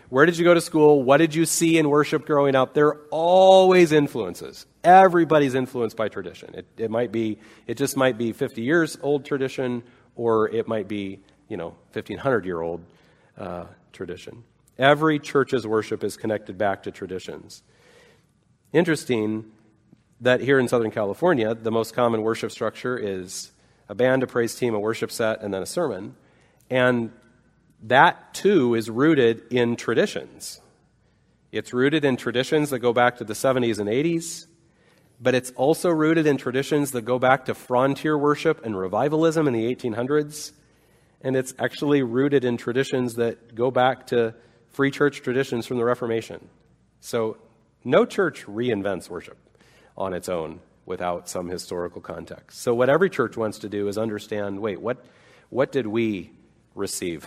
where 0.10 0.26
did 0.26 0.38
you 0.38 0.44
go 0.44 0.54
to 0.54 0.62
school? 0.62 1.04
What 1.04 1.18
did 1.18 1.34
you 1.34 1.46
see 1.46 1.78
in 1.78 1.90
worship 1.90 2.26
growing 2.26 2.56
up? 2.56 2.74
There 2.74 2.88
are 2.88 3.02
always 3.12 3.92
influences. 3.92 4.66
Everybody's 4.84 5.56
influenced 5.56 5.96
by 5.96 6.10
tradition. 6.10 6.54
It, 6.54 6.68
it 6.78 6.92
might 6.92 7.12
be, 7.12 7.40
it 7.66 7.76
just 7.76 7.96
might 7.96 8.18
be 8.18 8.34
50 8.34 8.62
years 8.62 8.98
old 9.02 9.26
tradition, 9.26 9.84
or 10.16 10.50
it 10.50 10.68
might 10.68 10.88
be, 10.88 11.22
you 11.48 11.58
know, 11.58 11.70
1500 11.94 12.46
year 12.46 12.62
old 12.62 12.84
uh, 13.38 13.66
tradition. 13.94 14.44
Every 14.78 15.20
church's 15.20 15.66
worship 15.66 16.04
is 16.04 16.18
connected 16.18 16.58
back 16.58 16.84
to 16.84 16.92
traditions. 16.92 17.64
Interesting 18.74 19.46
that 20.22 20.42
here 20.42 20.60
in 20.60 20.68
Southern 20.68 20.92
California, 20.92 21.54
the 21.54 21.72
most 21.72 21.94
common 21.94 22.22
worship 22.22 22.52
structure 22.52 22.98
is 22.98 23.52
a 23.90 23.96
band, 23.96 24.24
a 24.24 24.28
praise 24.28 24.56
team, 24.56 24.74
a 24.74 24.80
worship 24.80 25.12
set, 25.12 25.42
and 25.42 25.54
then 25.54 25.62
a 25.62 25.66
sermon. 25.66 26.16
And 26.70 27.12
that 27.84 28.34
too 28.34 28.76
is 28.76 28.90
rooted 28.90 29.44
in 29.52 29.76
traditions. 29.76 30.62
It's 31.52 31.74
rooted 31.74 32.04
in 32.04 32.18
traditions 32.18 32.70
that 32.72 32.80
go 32.80 32.94
back 32.94 33.18
to 33.18 33.24
the 33.24 33.34
70s 33.34 33.80
and 33.80 33.90
80s, 33.90 34.48
but 35.22 35.36
it's 35.36 35.52
also 35.52 35.90
rooted 35.90 36.26
in 36.26 36.38
traditions 36.38 36.92
that 36.92 37.04
go 37.04 37.20
back 37.20 37.46
to 37.46 37.54
frontier 37.54 38.18
worship 38.18 38.66
and 38.66 38.78
revivalism 38.78 39.48
in 39.48 39.54
the 39.54 39.74
1800s. 39.74 40.52
And 41.22 41.36
it's 41.36 41.54
actually 41.60 42.04
rooted 42.04 42.44
in 42.44 42.58
traditions 42.58 43.16
that 43.16 43.56
go 43.56 43.72
back 43.72 44.08
to 44.08 44.36
free 44.70 44.92
church 44.92 45.22
traditions 45.22 45.66
from 45.66 45.78
the 45.78 45.86
Reformation. 45.86 46.50
So 47.00 47.38
no 47.84 48.06
church 48.06 48.46
reinvents 48.46 49.10
worship 49.10 49.38
on 49.98 50.14
its 50.14 50.30
own 50.30 50.60
without 50.86 51.28
some 51.28 51.48
historical 51.50 52.02
context. 52.02 52.62
So, 52.62 52.74
what 52.74 52.90
every 52.90 53.10
church 53.10 53.38
wants 53.38 53.60
to 53.60 53.70
do 53.70 53.88
is 53.88 53.98
understand 53.98 54.60
wait, 54.60 54.80
what, 54.80 55.04
what 55.50 55.72
did 55.72 55.88
we 55.88 56.32
receive? 56.76 57.26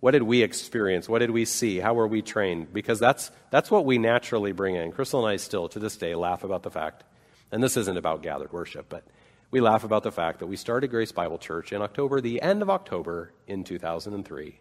What 0.00 0.10
did 0.10 0.22
we 0.22 0.42
experience? 0.42 1.08
What 1.08 1.20
did 1.20 1.30
we 1.30 1.46
see? 1.46 1.78
How 1.78 1.94
were 1.94 2.06
we 2.06 2.20
trained? 2.20 2.74
Because 2.74 2.98
that's, 2.98 3.30
that's 3.50 3.70
what 3.70 3.86
we 3.86 3.96
naturally 3.96 4.52
bring 4.52 4.76
in. 4.76 4.92
Crystal 4.92 5.24
and 5.24 5.32
I 5.32 5.36
still, 5.36 5.68
to 5.70 5.78
this 5.78 5.96
day, 5.96 6.14
laugh 6.14 6.44
about 6.44 6.62
the 6.62 6.70
fact, 6.70 7.04
and 7.50 7.62
this 7.62 7.78
isn't 7.78 7.96
about 7.96 8.22
gathered 8.22 8.52
worship, 8.52 8.86
but 8.90 9.04
we 9.50 9.60
laugh 9.60 9.84
about 9.84 10.02
the 10.02 10.12
fact 10.12 10.40
that 10.40 10.46
we 10.46 10.56
started 10.56 10.90
Grace 10.90 11.12
Bible 11.12 11.38
Church 11.38 11.72
in 11.72 11.80
October, 11.80 12.20
the 12.20 12.42
end 12.42 12.60
of 12.60 12.68
October 12.68 13.32
in 13.46 13.64
2003. 13.64 14.58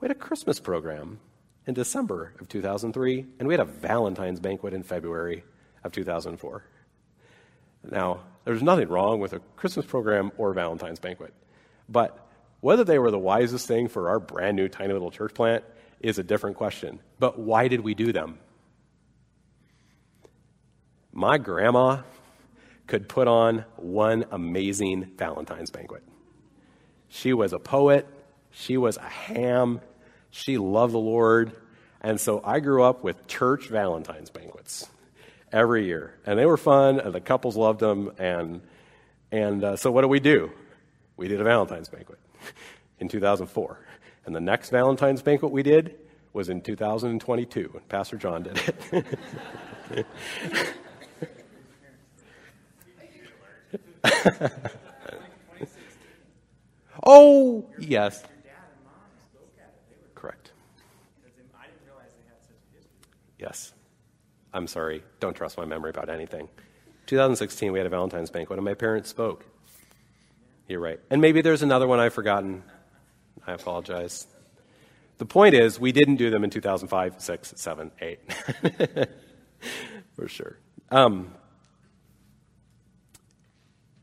We 0.00 0.08
had 0.08 0.16
a 0.16 0.18
Christmas 0.18 0.58
program 0.58 1.20
in 1.66 1.74
December 1.74 2.34
of 2.40 2.48
2003, 2.48 3.26
and 3.38 3.46
we 3.46 3.54
had 3.54 3.60
a 3.60 3.64
Valentine's 3.64 4.40
banquet 4.40 4.74
in 4.74 4.82
February 4.82 5.44
of 5.84 5.92
2004. 5.92 6.64
Now, 7.90 8.20
there's 8.44 8.62
nothing 8.62 8.88
wrong 8.88 9.20
with 9.20 9.32
a 9.32 9.40
Christmas 9.56 9.86
program 9.86 10.32
or 10.36 10.52
Valentine's 10.52 10.98
banquet, 10.98 11.34
but 11.88 12.18
whether 12.60 12.84
they 12.84 12.98
were 12.98 13.10
the 13.10 13.18
wisest 13.18 13.66
thing 13.66 13.88
for 13.88 14.08
our 14.08 14.20
brand 14.20 14.56
new 14.56 14.68
tiny 14.68 14.92
little 14.92 15.10
church 15.10 15.34
plant 15.34 15.64
is 16.00 16.18
a 16.18 16.22
different 16.22 16.56
question. 16.56 17.00
But 17.18 17.38
why 17.38 17.68
did 17.68 17.80
we 17.80 17.94
do 17.94 18.12
them? 18.12 18.38
My 21.12 21.38
grandma 21.38 22.02
could 22.86 23.08
put 23.08 23.28
on 23.28 23.64
one 23.76 24.24
amazing 24.30 25.12
Valentine's 25.16 25.70
banquet. 25.70 26.02
She 27.08 27.32
was 27.32 27.52
a 27.52 27.58
poet, 27.58 28.06
she 28.50 28.76
was 28.76 28.96
a 28.96 29.08
ham, 29.08 29.80
she 30.30 30.56
loved 30.56 30.94
the 30.94 30.98
Lord, 30.98 31.52
and 32.00 32.20
so 32.20 32.40
I 32.44 32.60
grew 32.60 32.82
up 32.82 33.04
with 33.04 33.26
church 33.26 33.68
Valentine's 33.68 34.30
banquets 34.30 34.88
every 35.52 35.84
year. 35.84 36.14
And 36.26 36.38
they 36.38 36.46
were 36.46 36.56
fun, 36.56 36.98
and 37.00 37.14
the 37.14 37.20
couples 37.20 37.56
loved 37.56 37.80
them. 37.80 38.12
And, 38.18 38.62
and 39.30 39.62
uh, 39.62 39.76
so, 39.76 39.90
what 39.90 40.00
did 40.02 40.10
we 40.10 40.20
do? 40.20 40.50
We 41.16 41.28
did 41.28 41.40
a 41.40 41.44
Valentine's 41.44 41.88
banquet 41.88 42.18
in 42.98 43.08
2004. 43.08 43.78
And 44.24 44.34
the 44.34 44.40
next 44.40 44.70
Valentine's 44.70 45.22
banquet 45.22 45.52
we 45.52 45.62
did 45.62 45.98
was 46.32 46.48
in 46.48 46.62
2022, 46.62 47.70
and 47.74 47.88
Pastor 47.88 48.16
John 48.16 48.44
did 48.44 48.60
it. 48.92 50.06
oh, 57.04 57.66
yes. 57.78 58.22
Correct. 60.14 60.52
Yes. 63.38 63.74
I'm 64.54 64.66
sorry, 64.66 65.02
don't 65.20 65.34
trust 65.34 65.56
my 65.56 65.64
memory 65.64 65.90
about 65.90 66.08
anything. 66.08 66.48
2016, 67.06 67.72
we 67.72 67.78
had 67.78 67.86
a 67.86 67.90
Valentine's 67.90 68.30
banquet, 68.30 68.58
and 68.58 68.64
my 68.64 68.74
parents 68.74 69.08
spoke. 69.08 69.44
You're 70.68 70.80
right. 70.80 71.00
And 71.10 71.20
maybe 71.20 71.40
there's 71.40 71.62
another 71.62 71.86
one 71.86 72.00
I've 72.00 72.14
forgotten. 72.14 72.62
I 73.46 73.52
apologize. 73.52 74.26
The 75.18 75.26
point 75.26 75.54
is, 75.54 75.80
we 75.80 75.92
didn't 75.92 76.16
do 76.16 76.30
them 76.30 76.44
in 76.44 76.50
2005, 76.50 77.20
6, 77.20 77.54
7, 77.56 77.90
8. 78.00 78.20
For 80.16 80.28
sure. 80.28 80.58
Um, 80.90 81.32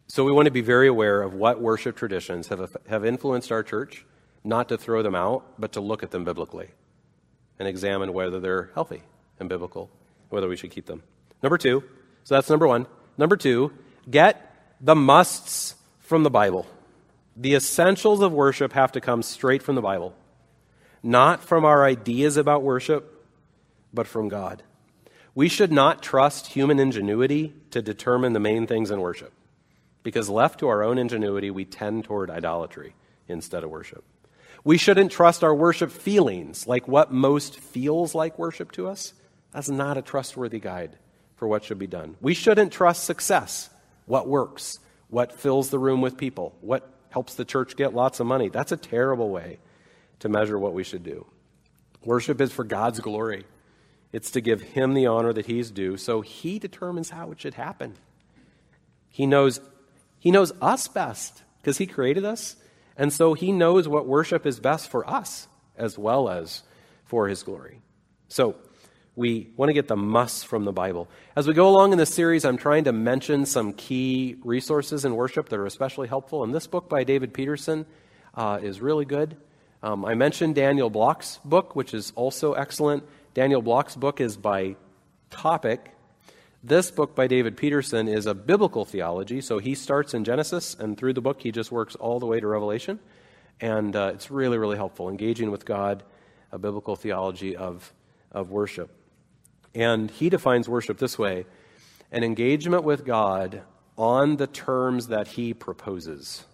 so 0.08 0.24
we 0.24 0.32
want 0.32 0.46
to 0.46 0.52
be 0.52 0.62
very 0.62 0.88
aware 0.88 1.22
of 1.22 1.34
what 1.34 1.62
worship 1.62 1.96
traditions 1.96 2.48
have, 2.48 2.76
have 2.88 3.06
influenced 3.06 3.52
our 3.52 3.64
church, 3.64 4.06
not 4.44 4.70
to 4.70 4.78
throw 4.78 5.04
them 5.04 5.16
out, 5.16 5.46
but 5.60 5.74
to 5.74 5.82
look 5.82 6.04
at 6.04 6.12
them 6.12 6.24
biblically 6.24 6.70
and 7.60 7.68
examine 7.68 8.14
whether 8.14 8.40
they're 8.40 8.72
healthy 8.74 9.04
and 9.40 9.50
biblical 9.50 9.92
whether 10.30 10.48
we 10.48 10.56
should 10.56 10.72
keep 10.72 10.86
them. 10.86 11.04
Number 11.44 11.58
two, 11.58 11.84
so 12.24 12.36
that's 12.36 12.50
number 12.50 12.68
one. 12.68 12.88
Number 13.18 13.38
two, 13.38 13.72
get 14.10 14.56
the 14.80 14.96
musts 14.96 15.76
from 16.00 16.24
the 16.24 16.30
Bible. 16.30 16.66
The 17.36 17.56
essentials 17.56 18.22
of 18.22 18.34
worship 18.34 18.74
have 18.74 18.92
to 18.94 19.02
come 19.02 19.24
straight 19.24 19.64
from 19.64 19.76
the 19.76 19.82
Bible, 19.82 20.14
not 21.02 21.44
from 21.44 21.66
our 21.66 21.86
ideas 21.86 22.38
about 22.38 22.64
worship, 22.64 23.26
but 23.94 24.08
from 24.08 24.30
God. 24.30 24.64
We 25.36 25.48
should 25.48 25.72
not 25.72 26.04
trust 26.04 26.48
human 26.48 26.80
ingenuity 26.80 27.54
to 27.72 27.82
determine 27.82 28.34
the 28.34 28.40
main 28.40 28.68
things 28.68 28.92
in 28.92 29.00
worship, 29.00 29.32
because 30.04 30.30
left 30.30 30.60
to 30.60 30.68
our 30.68 30.84
own 30.84 30.98
ingenuity, 30.98 31.50
we 31.50 31.66
tend 31.66 32.04
toward 32.04 32.30
idolatry 32.30 32.94
instead 33.28 33.64
of 33.64 33.70
worship. 33.70 34.04
We 34.64 34.78
shouldn't 34.78 35.12
trust 35.12 35.44
our 35.44 35.56
worship 35.56 35.92
feelings, 35.92 36.68
like 36.68 36.88
what 36.88 37.14
most 37.14 37.58
feels 37.60 38.14
like 38.14 38.38
worship 38.38 38.72
to 38.74 38.88
us, 38.90 39.14
that's 39.52 39.70
not 39.70 39.98
a 39.98 40.02
trustworthy 40.02 40.60
guide 40.60 40.98
for 41.36 41.48
what 41.48 41.64
should 41.64 41.80
be 41.80 41.88
done. 41.88 42.16
We 42.22 42.34
shouldn't 42.34 42.72
trust 42.72 43.04
success, 43.04 43.70
what 44.06 44.28
works, 44.28 44.80
what 45.10 45.40
fills 45.40 45.70
the 45.70 45.80
room 45.80 46.02
with 46.02 46.18
people, 46.18 46.56
what 46.62 46.92
helps 47.10 47.36
the 47.36 47.46
church 47.46 47.76
get 47.76 47.94
lots 47.94 48.20
of 48.20 48.28
money. 48.28 48.50
That's 48.50 48.72
a 48.72 48.78
terrible 48.78 49.30
way 49.30 49.60
to 50.20 50.30
measure 50.30 50.60
what 50.60 50.74
we 50.74 50.84
should 50.84 51.04
do. 51.04 51.26
Worship 52.04 52.40
is 52.42 52.52
for 52.52 52.64
God's 52.64 53.00
glory. 53.00 53.46
It's 54.12 54.32
to 54.32 54.42
give 54.42 54.62
him 54.62 54.94
the 54.94 55.08
honor 55.08 55.34
that 55.34 55.46
he's 55.46 55.72
due, 55.72 55.98
so 55.98 56.22
he 56.22 56.60
determines 56.60 57.10
how 57.10 57.32
it 57.32 57.40
should 57.40 57.56
happen. 57.56 57.96
He 59.10 59.26
knows 59.26 59.60
he 60.20 60.32
knows 60.32 60.52
us 60.62 60.88
best 60.88 61.44
because 61.62 61.78
he 61.78 61.88
created 61.88 62.26
us, 62.26 62.58
and 62.98 63.12
so 63.14 63.34
he 63.34 63.52
knows 63.52 63.88
what 63.88 64.06
worship 64.06 64.46
is 64.46 64.60
best 64.60 64.90
for 64.90 65.10
us 65.10 65.48
as 65.78 65.98
well 65.98 66.30
as 66.30 66.64
for 67.06 67.28
his 67.28 67.42
glory. 67.42 67.82
So, 68.28 68.56
we 69.20 69.50
want 69.58 69.68
to 69.68 69.74
get 69.74 69.90
the 69.90 69.98
must 69.98 70.48
from 70.48 70.64
the 70.64 70.72
Bible. 70.72 71.10
As 71.36 71.46
we 71.46 71.54
go 71.54 71.68
along 71.68 71.92
in 71.92 71.98
this 71.98 72.14
series, 72.14 72.46
I'm 72.46 72.56
trying 72.56 72.86
to 72.86 72.94
mention 72.94 73.46
some 73.46 73.74
key 73.74 74.38
resources 74.46 75.04
in 75.04 75.14
worship 75.14 75.50
that 75.50 75.60
are 75.60 75.66
especially 75.66 76.08
helpful. 76.08 76.42
And 76.46 76.56
this 76.56 76.68
book 76.68 76.88
by 76.88 77.04
David 77.04 77.34
Peterson 77.34 77.86
uh, 78.34 78.60
is 78.64 78.80
really 78.80 79.04
good. 79.04 79.36
Um, 79.84 80.06
I 80.06 80.14
mentioned 80.14 80.56
Daniel 80.56 80.90
Block's 80.90 81.38
book, 81.44 81.76
which 81.76 81.94
is 81.94 82.14
also 82.16 82.54
excellent. 82.54 83.04
Daniel 83.34 83.62
Block's 83.62 83.98
book 83.98 84.22
is 84.22 84.38
by 84.38 84.78
topic. 85.30 85.94
This 86.64 86.90
book 86.90 87.14
by 87.14 87.28
David 87.28 87.58
Peterson 87.58 88.08
is 88.08 88.26
a 88.26 88.34
biblical 88.34 88.86
theology, 88.86 89.42
so 89.42 89.60
he 89.60 89.76
starts 89.76 90.14
in 90.14 90.24
Genesis, 90.24 90.76
and 90.80 90.98
through 90.98 91.12
the 91.12 91.22
book, 91.22 91.42
he 91.42 91.52
just 91.52 91.74
works 91.74 91.96
all 91.96 92.22
the 92.22 92.26
way 92.26 92.40
to 92.40 92.48
Revelation. 92.48 93.00
And 93.60 93.94
uh, 93.98 94.12
it's 94.14 94.32
really, 94.32 94.58
really 94.58 94.78
helpful, 94.78 95.10
engaging 95.10 95.52
with 95.52 95.66
God, 95.66 96.04
a 96.54 96.58
biblical 96.58 96.96
theology 96.96 97.58
of, 97.58 97.94
of 98.32 98.50
worship. 98.50 98.96
And 99.76 100.10
he 100.10 100.30
defines 100.30 100.68
worship 100.68 100.98
this 100.98 101.18
way 101.18 101.46
an 102.12 102.24
engagement 102.24 102.84
with 102.84 103.06
God 103.06 103.62
on 103.98 104.38
the 104.38 104.48
terms 104.48 105.08
that 105.08 105.28
he 105.28 105.54
proposes 105.54 106.46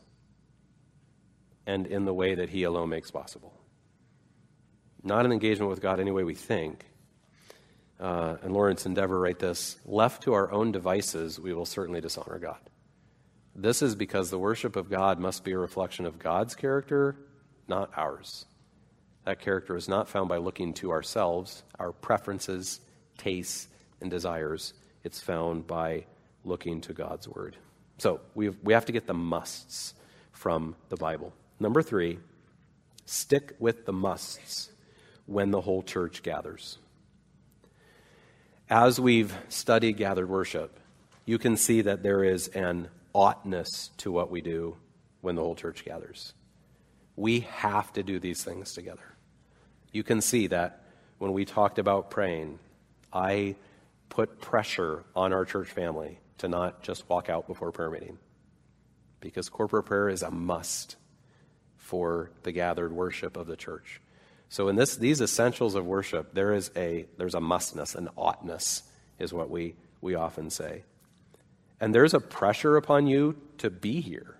and 1.65 1.87
in 1.87 2.05
the 2.05 2.13
way 2.13 2.35
that 2.35 2.49
he 2.49 2.63
alone 2.63 2.89
makes 2.89 3.11
possible. 3.11 3.53
Not 5.03 5.25
an 5.25 5.31
engagement 5.31 5.69
with 5.69 5.81
God 5.81 5.99
any 5.99 6.11
way 6.11 6.23
we 6.23 6.35
think. 6.35 6.85
Uh, 7.99 8.37
and 8.41 8.53
Lawrence 8.53 8.85
and 8.85 8.95
Dever 8.95 9.19
write 9.19 9.39
this 9.39 9.77
left 9.85 10.23
to 10.23 10.33
our 10.33 10.51
own 10.51 10.71
devices, 10.71 11.39
we 11.39 11.53
will 11.53 11.65
certainly 11.65 12.01
dishonor 12.01 12.39
God. 12.39 12.59
This 13.55 13.81
is 13.81 13.95
because 13.95 14.29
the 14.29 14.39
worship 14.39 14.75
of 14.75 14.89
God 14.89 15.17
must 15.17 15.45
be 15.45 15.53
a 15.53 15.57
reflection 15.57 16.05
of 16.05 16.19
God's 16.19 16.55
character, 16.55 17.15
not 17.67 17.89
ours. 17.95 18.45
That 19.23 19.39
character 19.39 19.77
is 19.77 19.87
not 19.87 20.09
found 20.09 20.27
by 20.27 20.37
looking 20.37 20.73
to 20.75 20.91
ourselves, 20.91 21.63
our 21.79 21.93
preferences, 21.93 22.81
tastes, 23.17 23.67
and 24.01 24.11
desires. 24.11 24.73
It's 25.03 25.19
found 25.19 25.67
by 25.67 26.05
looking 26.43 26.81
to 26.81 26.93
God's 26.93 27.27
word. 27.27 27.55
So 27.97 28.21
we 28.33 28.49
we 28.49 28.73
have 28.73 28.85
to 28.85 28.91
get 28.91 29.07
the 29.07 29.13
musts 29.13 29.93
from 30.31 30.75
the 30.89 30.97
Bible. 30.97 31.33
Number 31.59 31.81
three, 31.81 32.19
stick 33.05 33.55
with 33.59 33.85
the 33.85 33.93
musts 33.93 34.69
when 35.25 35.51
the 35.51 35.61
whole 35.61 35.81
church 35.81 36.23
gathers. 36.23 36.77
As 38.69 38.99
we've 38.99 39.35
studied 39.49 39.97
gathered 39.97 40.29
worship, 40.29 40.79
you 41.25 41.37
can 41.37 41.55
see 41.55 41.81
that 41.81 42.03
there 42.03 42.23
is 42.23 42.47
an 42.49 42.89
oughtness 43.13 43.91
to 43.97 44.11
what 44.11 44.29
we 44.29 44.41
do 44.41 44.75
when 45.21 45.35
the 45.35 45.41
whole 45.41 45.55
church 45.55 45.85
gathers. 45.85 46.33
We 47.15 47.41
have 47.41 47.93
to 47.93 48.03
do 48.03 48.19
these 48.19 48.43
things 48.43 48.73
together. 48.73 49.15
You 49.91 50.03
can 50.03 50.19
see 50.19 50.47
that 50.47 50.83
when 51.19 51.31
we 51.31 51.45
talked 51.45 51.79
about 51.79 52.11
praying, 52.11 52.59
I 53.15 53.55
put 54.09 54.39
pressure 54.41 55.03
on 55.15 55.33
our 55.33 55.45
church 55.45 55.69
family 55.69 56.19
to 56.39 56.49
not 56.49 56.83
just 56.83 57.07
walk 57.09 57.29
out 57.29 57.47
before 57.47 57.71
prayer 57.71 57.89
meeting 57.89 58.17
because 59.21 59.49
corporate 59.49 59.85
prayer 59.85 60.09
is 60.09 60.21
a 60.21 60.29
must 60.29 60.97
for 61.77 62.29
the 62.43 62.51
gathered 62.51 62.91
worship 62.91 63.37
of 63.37 63.47
the 63.47 63.55
church. 63.55 64.01
So 64.49 64.67
in 64.67 64.75
this, 64.75 64.97
these 64.97 65.21
essentials 65.21 65.75
of 65.75 65.85
worship, 65.85 66.33
there 66.33 66.53
is 66.53 66.69
a 66.75 67.05
there's 67.17 67.33
a 67.33 67.41
mustness, 67.41 67.95
an 67.95 68.09
oughtness, 68.17 68.83
is 69.17 69.33
what 69.33 69.49
we 69.49 69.75
we 70.01 70.15
often 70.15 70.49
say. 70.49 70.83
And 71.79 71.95
there's 71.95 72.13
a 72.13 72.19
pressure 72.19 72.77
upon 72.77 73.07
you 73.07 73.35
to 73.59 73.69
be 73.69 74.01
here, 74.01 74.35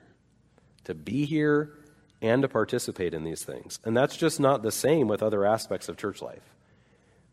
to 0.84 0.94
be 0.94 1.26
here 1.26 1.74
and 2.22 2.42
to 2.42 2.48
participate 2.48 3.14
in 3.14 3.24
these 3.24 3.44
things. 3.44 3.80
And 3.84 3.96
that's 3.96 4.16
just 4.16 4.40
not 4.40 4.62
the 4.62 4.72
same 4.72 5.08
with 5.08 5.24
other 5.24 5.46
aspects 5.46 5.90
of 5.90 5.98
church 5.98 6.22
life. 6.22 6.55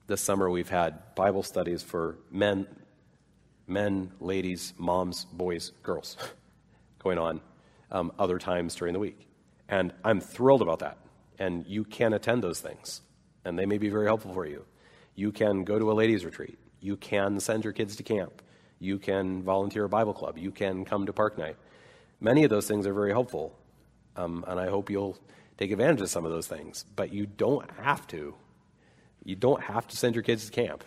This 0.09 0.21
summer 0.21 0.51
we've 0.51 0.69
had 0.69 1.15
Bible 1.15 1.45
studies 1.45 1.83
for 1.83 2.19
men, 2.31 2.67
men, 3.69 4.11
ladies, 4.19 4.75
moms, 4.77 5.27
boys, 5.27 5.71
girls 5.85 6.17
going 6.99 7.19
on 7.19 7.41
um, 7.93 8.11
other 8.19 8.39
times 8.39 8.75
during 8.75 8.95
the 8.95 8.99
week. 8.99 9.29
And 9.69 9.93
I'm 10.05 10.21
thrilled 10.21 10.61
about 10.61 10.81
that. 10.81 10.99
And 11.39 11.65
you 11.67 11.85
can 11.85 12.13
attend 12.15 12.43
those 12.43 12.61
things, 12.61 13.01
and 13.45 13.57
they 13.57 13.65
may 13.65 13.79
be 13.79 13.91
very 13.91 14.07
helpful 14.07 14.35
for 14.35 14.45
you. 14.45 14.65
You 15.15 15.31
can 15.31 15.63
go 15.63 15.79
to 15.79 15.93
a 15.93 15.95
ladies' 15.95 16.25
retreat. 16.25 16.59
You 16.81 16.97
can 16.97 17.39
send 17.39 17.63
your 17.63 17.73
kids 17.73 17.95
to 17.97 18.03
camp. 18.03 18.43
You 18.81 18.99
can 18.99 19.43
volunteer 19.45 19.85
a 19.85 19.89
Bible 19.89 20.15
club. 20.15 20.37
You 20.37 20.51
can 20.51 20.85
come 20.85 21.07
to 21.07 21.13
park 21.13 21.39
night. 21.39 21.57
Many 22.21 22.43
of 22.43 22.51
those 22.51 22.67
things 22.67 22.87
are 22.89 22.95
very 22.95 23.13
helpful, 23.13 23.57
um, 24.17 24.45
and 24.49 24.59
I 24.59 24.69
hope 24.69 24.91
you'll 24.91 25.17
take 25.59 25.71
advantage 25.71 26.01
of 26.01 26.11
some 26.11 26.25
of 26.25 26.33
those 26.33 26.49
things. 26.49 26.85
But 26.97 27.13
you 27.13 27.27
don't 27.27 27.71
have 27.81 28.07
to. 28.09 28.35
You 29.25 29.37
don't 29.37 29.63
have 29.63 29.87
to 29.89 29.97
send 29.97 30.15
your 30.15 30.23
kids 30.23 30.47
to 30.47 30.53
camp. 30.53 30.85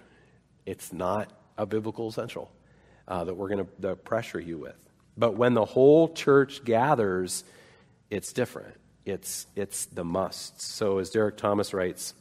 It's 0.66 0.92
not 0.92 1.32
a 1.58 1.66
biblical 1.66 2.10
essential 2.10 2.52
uh, 3.08 3.24
that 3.24 3.36
we're 3.36 3.50
going 3.50 3.68
to 3.82 3.96
pressure 3.96 4.40
you 4.40 4.58
with. 4.58 4.76
But 5.18 5.36
when 5.36 5.54
the 5.54 5.66
whole 5.66 6.14
church 6.14 6.64
gathers, 6.66 7.44
it's 8.10 8.34
different. 8.34 8.76
It's, 9.06 9.48
it's 9.56 9.86
the 9.86 10.04
must. 10.04 10.62
So, 10.62 10.98
as 10.98 11.12
Derek 11.12 11.38
Thomas 11.38 11.74
writes, 11.74 12.14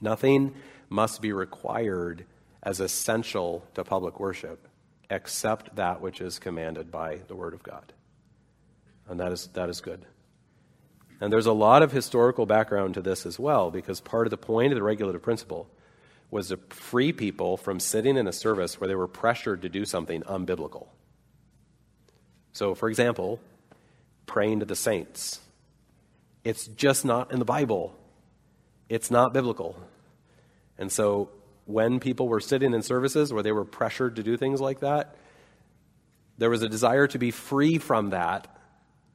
nothing 0.00 0.54
must 0.88 1.22
be 1.22 1.32
required 1.32 2.26
as 2.62 2.80
essential 2.80 3.66
to 3.74 3.82
public 3.82 4.20
worship 4.20 4.68
except 5.10 5.76
that 5.76 6.00
which 6.00 6.20
is 6.20 6.38
commanded 6.38 6.90
by 6.90 7.18
the 7.28 7.34
Word 7.34 7.54
of 7.54 7.62
God. 7.62 7.92
And 9.08 9.20
that 9.20 9.32
is, 9.32 9.48
that 9.48 9.68
is 9.68 9.80
good. 9.80 10.04
And 11.22 11.32
there's 11.32 11.46
a 11.46 11.52
lot 11.52 11.84
of 11.84 11.92
historical 11.92 12.46
background 12.46 12.94
to 12.94 13.00
this 13.00 13.26
as 13.26 13.38
well, 13.38 13.70
because 13.70 14.00
part 14.00 14.26
of 14.26 14.32
the 14.32 14.36
point 14.36 14.72
of 14.72 14.76
the 14.76 14.82
regulative 14.82 15.22
principle 15.22 15.68
was 16.32 16.48
to 16.48 16.56
free 16.70 17.12
people 17.12 17.56
from 17.56 17.78
sitting 17.78 18.16
in 18.16 18.26
a 18.26 18.32
service 18.32 18.80
where 18.80 18.88
they 18.88 18.96
were 18.96 19.06
pressured 19.06 19.62
to 19.62 19.68
do 19.68 19.84
something 19.84 20.22
unbiblical. 20.22 20.88
So, 22.52 22.74
for 22.74 22.88
example, 22.88 23.38
praying 24.26 24.58
to 24.60 24.66
the 24.66 24.74
saints. 24.74 25.38
It's 26.42 26.66
just 26.66 27.04
not 27.04 27.30
in 27.30 27.38
the 27.38 27.44
Bible, 27.44 27.94
it's 28.88 29.08
not 29.08 29.32
biblical. 29.32 29.78
And 30.76 30.90
so, 30.90 31.28
when 31.66 32.00
people 32.00 32.26
were 32.26 32.40
sitting 32.40 32.74
in 32.74 32.82
services 32.82 33.32
where 33.32 33.44
they 33.44 33.52
were 33.52 33.64
pressured 33.64 34.16
to 34.16 34.24
do 34.24 34.36
things 34.36 34.60
like 34.60 34.80
that, 34.80 35.14
there 36.36 36.50
was 36.50 36.64
a 36.64 36.68
desire 36.68 37.06
to 37.06 37.18
be 37.20 37.30
free 37.30 37.78
from 37.78 38.10
that 38.10 38.48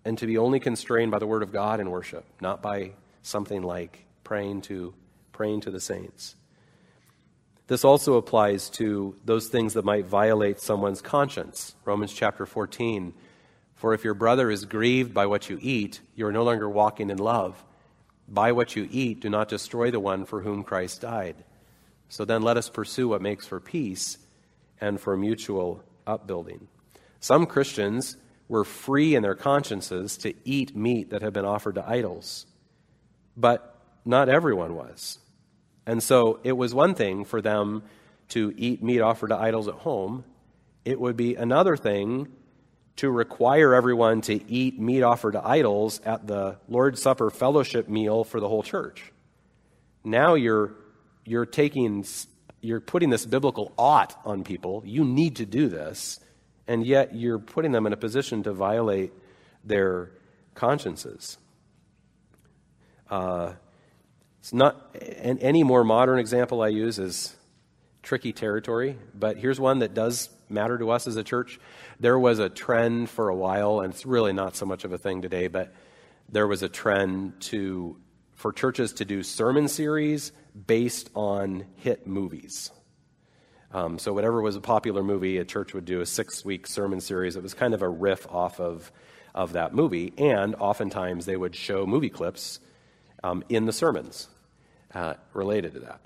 and 0.07 0.17
to 0.17 0.25
be 0.25 0.37
only 0.37 0.59
constrained 0.59 1.11
by 1.11 1.19
the 1.19 1.27
word 1.27 1.43
of 1.43 1.51
God 1.51 1.81
in 1.81 1.91
worship, 1.91 2.23
not 2.39 2.61
by 2.61 2.91
something 3.23 3.61
like 3.61 4.05
praying 4.23 4.61
to 4.61 4.93
praying 5.33 5.61
to 5.61 5.69
the 5.69 5.81
saints. 5.81 6.35
This 7.67 7.83
also 7.83 8.15
applies 8.15 8.69
to 8.71 9.15
those 9.25 9.49
things 9.49 9.73
that 9.73 9.83
might 9.83 10.05
violate 10.05 10.61
someone's 10.61 11.01
conscience. 11.01 11.75
Romans 11.83 12.13
chapter 12.13 12.45
14 12.45 13.13
for 13.75 13.93
if 13.93 14.03
your 14.03 14.15
brother 14.15 14.49
is 14.49 14.65
grieved 14.65 15.13
by 15.13 15.27
what 15.27 15.51
you 15.51 15.59
eat, 15.61 16.01
you 16.15 16.25
are 16.25 16.31
no 16.31 16.43
longer 16.43 16.67
walking 16.67 17.11
in 17.11 17.19
love. 17.19 17.63
By 18.27 18.51
what 18.51 18.75
you 18.75 18.87
eat, 18.89 19.19
do 19.19 19.29
not 19.29 19.49
destroy 19.49 19.91
the 19.91 19.99
one 19.99 20.25
for 20.25 20.41
whom 20.41 20.63
Christ 20.63 21.01
died. 21.01 21.35
So 22.09 22.25
then 22.25 22.41
let 22.41 22.57
us 22.57 22.69
pursue 22.69 23.09
what 23.09 23.21
makes 23.21 23.45
for 23.45 23.59
peace 23.59 24.17
and 24.81 24.99
for 24.99 25.15
mutual 25.15 25.83
upbuilding. 26.07 26.67
Some 27.19 27.45
Christians 27.45 28.17
were 28.47 28.63
free 28.63 29.15
in 29.15 29.23
their 29.23 29.35
consciences 29.35 30.17
to 30.17 30.33
eat 30.45 30.75
meat 30.75 31.09
that 31.09 31.21
had 31.21 31.33
been 31.33 31.45
offered 31.45 31.75
to 31.75 31.87
idols, 31.87 32.45
but 33.35 33.75
not 34.05 34.29
everyone 34.29 34.75
was. 34.75 35.19
And 35.85 36.01
so 36.01 36.39
it 36.43 36.53
was 36.53 36.73
one 36.73 36.95
thing 36.95 37.25
for 37.25 37.41
them 37.41 37.83
to 38.29 38.53
eat 38.57 38.83
meat 38.83 39.01
offered 39.01 39.29
to 39.29 39.37
idols 39.37 39.67
at 39.67 39.75
home, 39.75 40.23
it 40.85 40.99
would 40.99 41.17
be 41.17 41.35
another 41.35 41.77
thing 41.77 42.27
to 42.97 43.09
require 43.09 43.73
everyone 43.73 44.21
to 44.21 44.51
eat 44.51 44.79
meat 44.79 45.03
offered 45.03 45.33
to 45.33 45.45
idols 45.45 46.01
at 46.01 46.27
the 46.27 46.57
Lord's 46.67 47.01
Supper 47.01 47.29
fellowship 47.29 47.87
meal 47.87 48.23
for 48.23 48.39
the 48.39 48.47
whole 48.47 48.63
church. 48.63 49.11
Now 50.03 50.33
you're, 50.33 50.73
you're 51.23 51.45
taking, 51.45 52.05
you're 52.61 52.79
putting 52.79 53.09
this 53.09 53.25
biblical 53.25 53.71
ought 53.77 54.19
on 54.25 54.43
people. 54.43 54.81
You 54.85 55.05
need 55.05 55.37
to 55.37 55.45
do 55.45 55.69
this, 55.69 56.19
and 56.67 56.85
yet 56.85 57.15
you're 57.15 57.39
putting 57.39 57.71
them 57.71 57.85
in 57.85 57.93
a 57.93 57.97
position 57.97 58.43
to 58.43 58.53
violate 58.53 59.13
their 59.63 60.11
consciences. 60.53 61.37
Uh, 63.09 63.53
it's 64.39 64.53
not 64.53 64.95
and 64.95 65.39
any 65.41 65.63
more 65.63 65.83
modern 65.83 66.19
example 66.19 66.61
I 66.61 66.69
use 66.69 66.99
is 66.99 67.35
tricky 68.03 68.31
territory, 68.31 68.97
but 69.13 69.37
here's 69.37 69.59
one 69.59 69.79
that 69.79 69.93
does 69.93 70.29
matter 70.49 70.77
to 70.77 70.91
us 70.91 71.07
as 71.07 71.15
a 71.17 71.23
church. 71.23 71.59
There 71.99 72.17
was 72.17 72.39
a 72.39 72.49
trend 72.49 73.09
for 73.09 73.29
a 73.29 73.35
while, 73.35 73.81
and 73.81 73.93
it's 73.93 74.05
really 74.05 74.33
not 74.33 74.55
so 74.55 74.65
much 74.65 74.85
of 74.85 74.93
a 74.93 74.97
thing 74.97 75.21
today, 75.21 75.47
but 75.47 75.73
there 76.29 76.47
was 76.47 76.63
a 76.63 76.69
trend 76.69 77.39
to 77.41 77.97
for 78.33 78.53
churches 78.53 78.93
to 78.93 79.05
do 79.05 79.23
sermon 79.23 79.67
series 79.67 80.31
based 80.67 81.09
on 81.15 81.65
hit 81.77 82.05
movies. 82.05 82.71
Um, 83.73 83.99
so 83.99 84.13
whatever 84.13 84.41
was 84.41 84.55
a 84.55 84.61
popular 84.61 85.03
movie, 85.03 85.37
a 85.37 85.45
church 85.45 85.73
would 85.73 85.85
do 85.85 86.01
a 86.01 86.05
six-week 86.05 86.67
sermon 86.67 87.01
series. 87.01 87.35
It 87.35 87.43
was 87.43 87.53
kind 87.53 87.73
of 87.73 87.81
a 87.81 87.89
riff 87.89 88.27
off 88.29 88.59
of 88.59 88.91
of 89.35 89.53
that 89.53 89.71
movie, 89.71 90.13
and 90.17 90.55
oftentimes 90.55 91.27
they 91.27 91.37
would 91.37 91.55
show 91.55 91.85
movie 91.85 92.09
clips 92.09 92.59
um, 93.23 93.43
in 93.49 93.65
the 93.65 93.71
sermons 93.71 94.27
uh, 94.95 95.13
related 95.33 95.73
to 95.73 95.79
that. 95.81 96.01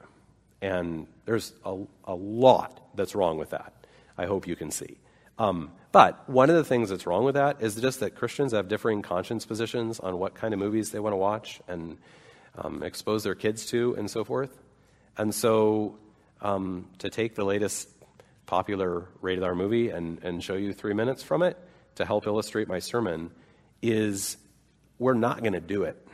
And 0.62 1.08
there's 1.24 1.54
a, 1.64 1.78
a 2.04 2.14
lot 2.14 2.78
that's 2.94 3.16
wrong 3.16 3.38
with 3.38 3.52
that. 3.52 3.74
I 4.18 4.26
hope 4.26 4.48
you 4.48 4.58
can 4.58 4.70
see. 4.70 4.98
Um, 5.40 5.72
but 5.94 6.30
one 6.30 6.50
of 6.50 6.58
the 6.58 6.64
things 6.66 6.90
that's 6.90 7.08
wrong 7.08 7.24
with 7.24 7.36
that 7.36 7.62
is 7.62 7.76
just 7.76 8.02
that 8.02 8.16
Christians 8.16 8.52
have 8.52 8.68
differing 8.68 9.02
conscience 9.02 9.46
positions 9.46 10.00
on 10.00 10.20
what 10.20 10.36
kind 10.36 10.54
of 10.54 10.60
movies 10.60 10.92
they 10.92 11.00
want 11.00 11.14
to 11.14 11.18
watch 11.18 11.62
and 11.70 11.98
um, 12.58 12.84
expose 12.84 13.24
their 13.24 13.36
kids 13.36 13.66
to 13.68 13.96
and 13.96 14.12
so 14.12 14.26
forth. 14.26 14.62
And 15.18 15.34
so 15.34 15.98
um, 16.42 16.88
to 17.00 17.10
take 17.10 17.36
the 17.36 17.44
latest 17.44 17.90
popular 18.46 19.08
rated 19.22 19.44
R 19.44 19.56
movie 19.56 19.90
and, 19.90 20.22
and 20.24 20.44
show 20.44 20.56
you 20.56 20.74
three 20.74 20.94
minutes 20.94 21.24
from 21.24 21.44
it 21.44 21.58
to 21.96 22.06
help 22.06 22.28
illustrate 22.28 22.68
my 22.68 22.80
sermon 22.80 23.32
is 23.82 24.38
we're 25.00 25.14
not 25.14 25.42
going 25.42 25.54
to 25.54 25.62
do 25.62 25.84
it 25.84 26.08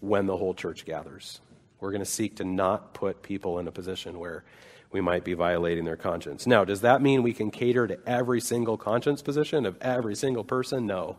when 0.00 0.26
the 0.26 0.36
whole 0.36 0.54
church 0.54 0.84
gathers. 0.84 1.40
We're 1.80 1.90
going 1.90 2.04
to 2.04 2.10
seek 2.10 2.36
to 2.36 2.44
not 2.44 2.94
put 2.94 3.22
people 3.22 3.58
in 3.58 3.68
a 3.68 3.72
position 3.72 4.18
where 4.18 4.44
we 4.90 5.00
might 5.00 5.24
be 5.24 5.34
violating 5.34 5.84
their 5.84 5.96
conscience. 5.96 6.46
Now, 6.46 6.64
does 6.64 6.80
that 6.80 7.02
mean 7.02 7.22
we 7.22 7.32
can 7.32 7.50
cater 7.50 7.86
to 7.86 7.98
every 8.06 8.40
single 8.40 8.76
conscience 8.76 9.22
position 9.22 9.66
of 9.66 9.76
every 9.80 10.16
single 10.16 10.44
person? 10.44 10.86
No. 10.86 11.18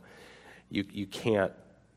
You, 0.69 0.85
you, 0.91 1.05
can't, 1.05 1.53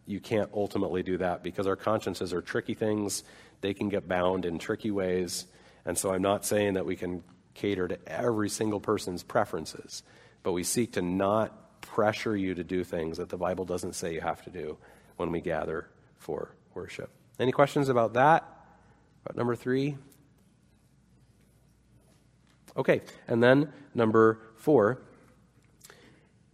you 0.07 0.20
can't 0.20 0.51
ultimately 0.53 1.03
do 1.03 1.18
that 1.18 1.43
because 1.43 1.66
our 1.66 1.76
consciences 1.76 2.32
are 2.32 2.43
tricky 2.43 2.74
things. 2.74 3.24
They 3.62 3.74
can 3.74 3.88
get 3.88 4.07
bound 4.07 4.45
in 4.45 4.59
tricky 4.59 4.90
ways. 4.90 5.47
And 5.85 5.99
so 5.99 6.12
I'm 6.12 6.22
not 6.22 6.45
saying 6.45 6.74
that 6.74 6.87
we 6.87 6.97
can 6.97 7.22
cater 7.55 7.89
to 7.89 7.99
every 8.07 8.49
single 8.49 8.80
person's 8.80 9.22
preferences, 9.22 10.03
but 10.43 10.53
we 10.53 10.62
seek 10.62 10.93
to 10.93 11.03
not 11.03 11.80
pressure 11.80 12.37
you 12.37 12.55
to 12.55 12.64
do 12.64 12.85
things 12.85 13.18
that 13.18 13.28
the 13.28 13.37
Bible 13.37 13.64
doesn't 13.64 13.95
say 13.95 14.14
you 14.14 14.20
have 14.20 14.43
to 14.45 14.51
do 14.51 14.78
when 15.16 15.30
we 15.30 15.41
gather 15.41 15.89
for 16.18 16.55
worship. 16.74 17.11
Any 17.39 17.53
questions 17.53 17.89
about 17.89 18.14
that? 18.14 18.49
About 19.24 19.37
number 19.37 19.57
three? 19.57 19.97
Okay, 22.76 23.03
and 23.28 23.43
then 23.43 23.72
number 23.95 24.39
four 24.57 25.03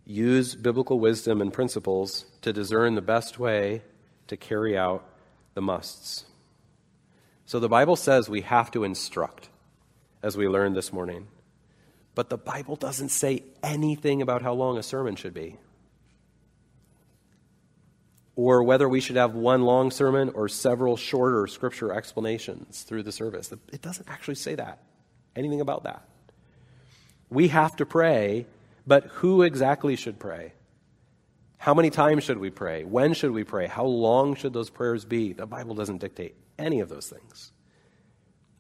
use 0.05 0.55
biblical 0.55 0.99
wisdom 0.99 1.41
and 1.43 1.53
principles 1.53 2.24
to 2.41 2.53
discern 2.53 2.95
the 2.95 3.03
best 3.03 3.39
way 3.39 3.83
to 4.26 4.37
carry 4.37 4.76
out 4.76 5.07
the 5.55 5.61
musts. 5.61 6.24
So 7.49 7.59
the 7.61 7.68
Bible 7.70 7.96
says 7.96 8.28
we 8.28 8.42
have 8.42 8.70
to 8.72 8.84
instruct, 8.84 9.49
as 10.22 10.36
we 10.36 10.46
learned 10.46 10.76
this 10.76 10.92
morning. 10.92 11.28
But 12.14 12.28
the 12.28 12.36
Bible 12.36 12.76
doesn't 12.76 13.09
say 13.09 13.42
anything 13.62 14.20
about 14.20 14.42
how 14.42 14.53
long 14.53 14.76
a 14.76 14.82
sermon 14.82 15.16
should 15.16 15.32
be. 15.32 15.57
Or 18.36 18.62
whether 18.62 18.86
we 18.86 19.01
should 19.01 19.16
have 19.16 19.34
one 19.34 19.62
long 19.62 19.90
sermon 19.90 20.28
or 20.34 20.51
several 20.51 20.99
shorter 20.99 21.46
scripture 21.46 21.90
explanations 21.90 22.82
through 22.82 23.05
the 23.05 23.12
service. 23.12 23.51
It 23.72 23.80
doesn't 23.80 24.11
actually 24.11 24.34
say 24.34 24.55
that, 24.57 24.82
anything 25.34 25.62
about 25.62 25.84
that. 25.84 26.07
We 27.30 27.49
have 27.49 27.76
to 27.76 27.86
pray, 27.86 28.44
but 28.86 29.05
who 29.05 29.40
exactly 29.40 29.96
should 29.96 30.18
pray? 30.18 30.53
How 31.57 31.72
many 31.72 31.88
times 31.88 32.24
should 32.24 32.36
we 32.36 32.51
pray? 32.51 32.84
When 32.84 33.14
should 33.14 33.30
we 33.30 33.44
pray? 33.44 33.68
How 33.68 33.86
long 33.86 34.34
should 34.34 34.53
those 34.53 34.68
prayers 34.68 35.07
be? 35.07 35.32
The 35.32 35.46
Bible 35.46 35.74
doesn't 35.74 36.03
dictate 36.03 36.34
any 36.59 36.80
of 36.80 36.88
those 36.88 37.09
things. 37.09 37.52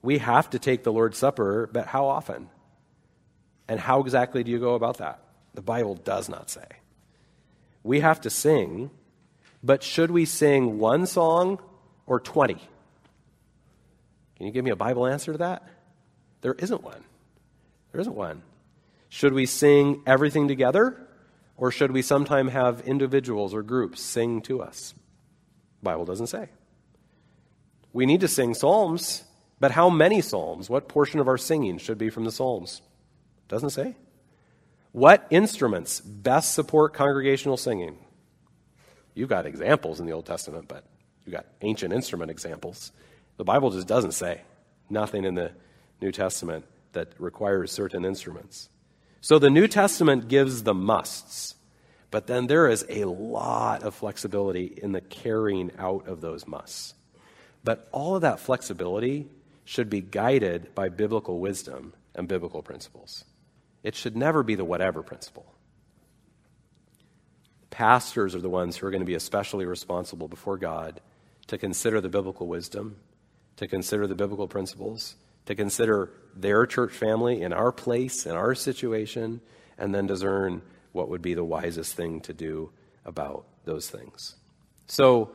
We 0.02 0.18
have 0.18 0.50
to 0.50 0.58
take 0.58 0.84
the 0.84 0.92
Lord's 0.92 1.18
Supper, 1.18 1.68
but 1.72 1.86
how 1.86 2.06
often? 2.06 2.48
And 3.66 3.78
how 3.80 4.00
exactly 4.00 4.44
do 4.44 4.50
you 4.50 4.58
go 4.58 4.74
about 4.74 4.98
that? 4.98 5.20
The 5.54 5.62
Bible 5.62 5.94
does 5.94 6.28
not 6.28 6.50
say. 6.50 6.66
We 7.82 8.00
have 8.00 8.20
to 8.22 8.30
sing, 8.30 8.90
but 9.62 9.82
should 9.82 10.10
we 10.10 10.24
sing 10.24 10.78
one 10.78 11.06
song 11.06 11.58
or 12.06 12.20
20? 12.20 12.54
Can 12.54 14.46
you 14.46 14.52
give 14.52 14.64
me 14.64 14.70
a 14.70 14.76
Bible 14.76 15.06
answer 15.06 15.32
to 15.32 15.38
that? 15.38 15.68
There 16.40 16.54
isn't 16.54 16.82
one. 16.82 17.02
There 17.92 18.00
isn't 18.00 18.14
one. 18.14 18.42
Should 19.08 19.32
we 19.32 19.46
sing 19.46 20.02
everything 20.06 20.48
together? 20.48 20.96
Or 21.56 21.72
should 21.72 21.90
we 21.90 22.02
sometime 22.02 22.48
have 22.48 22.82
individuals 22.82 23.52
or 23.52 23.62
groups 23.62 24.00
sing 24.00 24.42
to 24.42 24.62
us? 24.62 24.94
The 25.80 25.84
Bible 25.84 26.04
doesn't 26.04 26.28
say. 26.28 26.48
We 27.98 28.06
need 28.06 28.20
to 28.20 28.28
sing 28.28 28.54
psalms, 28.54 29.24
but 29.58 29.72
how 29.72 29.90
many 29.90 30.20
psalms? 30.20 30.70
What 30.70 30.86
portion 30.86 31.18
of 31.18 31.26
our 31.26 31.36
singing 31.36 31.78
should 31.78 31.98
be 31.98 32.10
from 32.10 32.22
the 32.22 32.30
psalms? 32.30 32.80
Doesn't 33.48 33.70
say. 33.70 33.96
What 34.92 35.26
instruments 35.30 36.00
best 36.00 36.54
support 36.54 36.94
congregational 36.94 37.56
singing? 37.56 37.98
You've 39.14 39.28
got 39.28 39.46
examples 39.46 39.98
in 39.98 40.06
the 40.06 40.12
Old 40.12 40.26
Testament, 40.26 40.68
but 40.68 40.84
you've 41.26 41.34
got 41.34 41.46
ancient 41.60 41.92
instrument 41.92 42.30
examples. 42.30 42.92
The 43.36 43.42
Bible 43.42 43.72
just 43.72 43.88
doesn't 43.88 44.12
say. 44.12 44.42
Nothing 44.88 45.24
in 45.24 45.34
the 45.34 45.50
New 46.00 46.12
Testament 46.12 46.66
that 46.92 47.14
requires 47.18 47.72
certain 47.72 48.04
instruments. 48.04 48.68
So 49.22 49.40
the 49.40 49.50
New 49.50 49.66
Testament 49.66 50.28
gives 50.28 50.62
the 50.62 50.72
musts, 50.72 51.56
but 52.12 52.28
then 52.28 52.46
there 52.46 52.68
is 52.68 52.86
a 52.88 53.06
lot 53.06 53.82
of 53.82 53.92
flexibility 53.92 54.66
in 54.66 54.92
the 54.92 55.00
carrying 55.00 55.72
out 55.80 56.06
of 56.06 56.20
those 56.20 56.46
musts. 56.46 56.94
But 57.64 57.88
all 57.92 58.14
of 58.16 58.22
that 58.22 58.40
flexibility 58.40 59.26
should 59.64 59.90
be 59.90 60.00
guided 60.00 60.74
by 60.74 60.88
biblical 60.88 61.40
wisdom 61.40 61.92
and 62.14 62.26
biblical 62.26 62.62
principles. 62.62 63.24
It 63.82 63.94
should 63.94 64.16
never 64.16 64.42
be 64.42 64.54
the 64.54 64.64
whatever 64.64 65.02
principle. 65.02 65.46
Pastors 67.70 68.34
are 68.34 68.40
the 68.40 68.48
ones 68.48 68.76
who 68.76 68.86
are 68.86 68.90
going 68.90 69.02
to 69.02 69.06
be 69.06 69.14
especially 69.14 69.66
responsible 69.66 70.26
before 70.26 70.56
God 70.56 71.00
to 71.48 71.58
consider 71.58 72.00
the 72.00 72.08
biblical 72.08 72.46
wisdom, 72.46 72.96
to 73.56 73.66
consider 73.66 74.06
the 74.06 74.14
biblical 74.14 74.48
principles, 74.48 75.16
to 75.46 75.54
consider 75.54 76.10
their 76.34 76.66
church 76.66 76.92
family 76.92 77.42
in 77.42 77.52
our 77.52 77.72
place, 77.72 78.26
in 78.26 78.32
our 78.32 78.54
situation, 78.54 79.40
and 79.78 79.94
then 79.94 80.06
discern 80.06 80.62
what 80.92 81.08
would 81.08 81.22
be 81.22 81.34
the 81.34 81.44
wisest 81.44 81.94
thing 81.94 82.20
to 82.22 82.32
do 82.32 82.70
about 83.04 83.44
those 83.64 83.88
things. 83.88 84.36
So, 84.86 85.30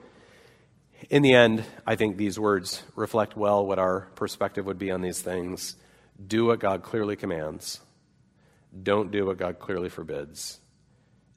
in 1.09 1.21
the 1.21 1.33
end, 1.33 1.63
I 1.85 1.95
think 1.95 2.17
these 2.17 2.39
words 2.39 2.83
reflect 2.95 3.35
well 3.35 3.65
what 3.65 3.79
our 3.79 4.07
perspective 4.15 4.65
would 4.65 4.77
be 4.77 4.91
on 4.91 5.01
these 5.01 5.21
things. 5.21 5.75
Do 6.25 6.45
what 6.45 6.59
God 6.59 6.83
clearly 6.83 7.15
commands, 7.15 7.81
don't 8.81 9.11
do 9.11 9.25
what 9.25 9.37
God 9.37 9.59
clearly 9.59 9.89
forbids, 9.89 10.59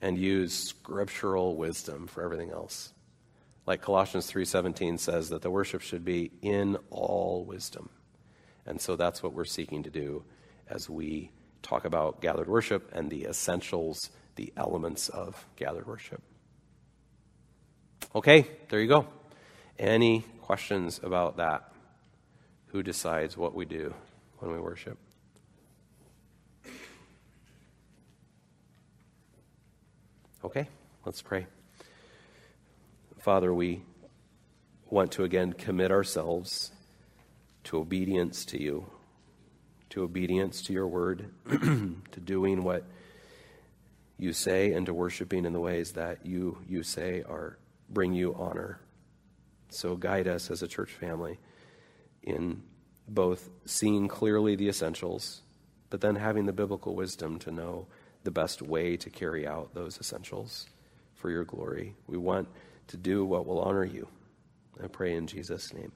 and 0.01 0.19
use 0.19 0.55
scriptural 0.55 1.57
wisdom 1.57 2.07
for 2.07 2.23
everything 2.23 2.51
else. 2.51 2.93
Like 3.67 3.83
Colossians 3.83 4.31
3:17 4.31 4.99
says 4.99 5.31
that 5.31 5.43
the 5.43 5.51
worship 5.51 5.81
should 5.81 6.05
be 6.05 6.31
in 6.43 6.77
all 6.91 7.45
wisdom. 7.45 7.89
And 8.65 8.81
so 8.81 8.97
that's 8.97 9.23
what 9.23 9.33
we're 9.33 9.45
seeking 9.45 9.83
to 9.85 9.91
do 9.91 10.25
as 10.69 10.89
we 10.91 11.31
talk 11.63 11.85
about 11.85 12.21
gathered 12.21 12.49
worship 12.49 12.91
and 12.93 13.11
the 13.11 13.25
essentials, 13.25 14.11
the 14.37 14.53
elements 14.57 15.09
of 15.09 15.47
gathered 15.57 15.87
worship. 15.87 16.23
Okay, 18.15 18.47
there 18.69 18.81
you 18.81 18.89
go. 18.89 19.07
Any 19.79 20.25
questions 20.41 21.01
about 21.03 21.37
that? 21.37 21.73
Who 22.69 22.83
decides 22.83 23.37
what 23.37 23.55
we 23.55 23.65
do 23.65 23.95
when 24.39 24.53
we 24.53 24.59
worship? 24.59 24.99
Okay, 30.45 30.69
let's 31.05 31.21
pray. 31.21 31.47
Father, 33.19 33.53
we 33.53 33.83
want 34.89 35.13
to 35.13 35.25
again 35.25 35.53
commit 35.53 35.91
ourselves 35.91 36.71
to 37.65 37.79
obedience 37.79 38.45
to 38.47 38.63
you, 38.63 38.87
to 39.91 40.05
obedience 40.05 40.63
to 40.63 40.73
your 40.73 40.87
word, 40.87 41.31
to 41.51 42.21
doing 42.25 42.63
what 42.63 42.85
you 44.19 44.33
say, 44.33 44.73
and 44.73 44.87
to 44.87 44.95
worshiping 44.95 45.45
in 45.45 45.53
the 45.53 45.61
ways 45.61 45.93
that 45.93 46.25
you, 46.25 46.59
you 46.69 46.83
say 46.83 47.23
are 47.29 47.59
bring 47.91 48.13
you 48.13 48.35
honor. 48.35 48.81
So 49.77 49.95
guide 49.97 50.27
us 50.27 50.51
as 50.51 50.63
a 50.63 50.69
church 50.69 50.91
family 50.91 51.39
in 52.23 52.63
both 53.07 53.51
seeing 53.67 54.09
clearly 54.09 54.57
the 54.57 54.69
essentials, 54.69 55.43
but 55.91 56.01
then 56.01 56.17
having 56.17 56.47
the 56.47 56.53
biblical 56.53 56.95
wisdom 56.95 57.39
to 57.41 57.51
know 57.51 57.87
the 58.25 58.31
best 58.31 58.63
way 58.63 58.97
to 58.97 59.11
carry 59.11 59.47
out 59.47 59.75
those 59.75 59.99
essentials 59.99 60.67
for 61.15 61.31
your 61.31 61.45
glory. 61.45 61.95
We 62.07 62.17
want 62.17 62.49
to 62.89 62.97
do 62.97 63.25
what 63.25 63.47
will 63.47 63.61
honor 63.61 63.85
you. 63.85 64.09
I 64.83 64.89
pray 64.89 65.15
in 65.15 65.27
Jesus' 65.27 65.73
name. 65.73 65.93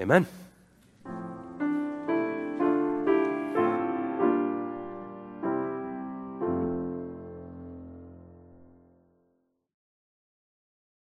Amen. 0.00 0.26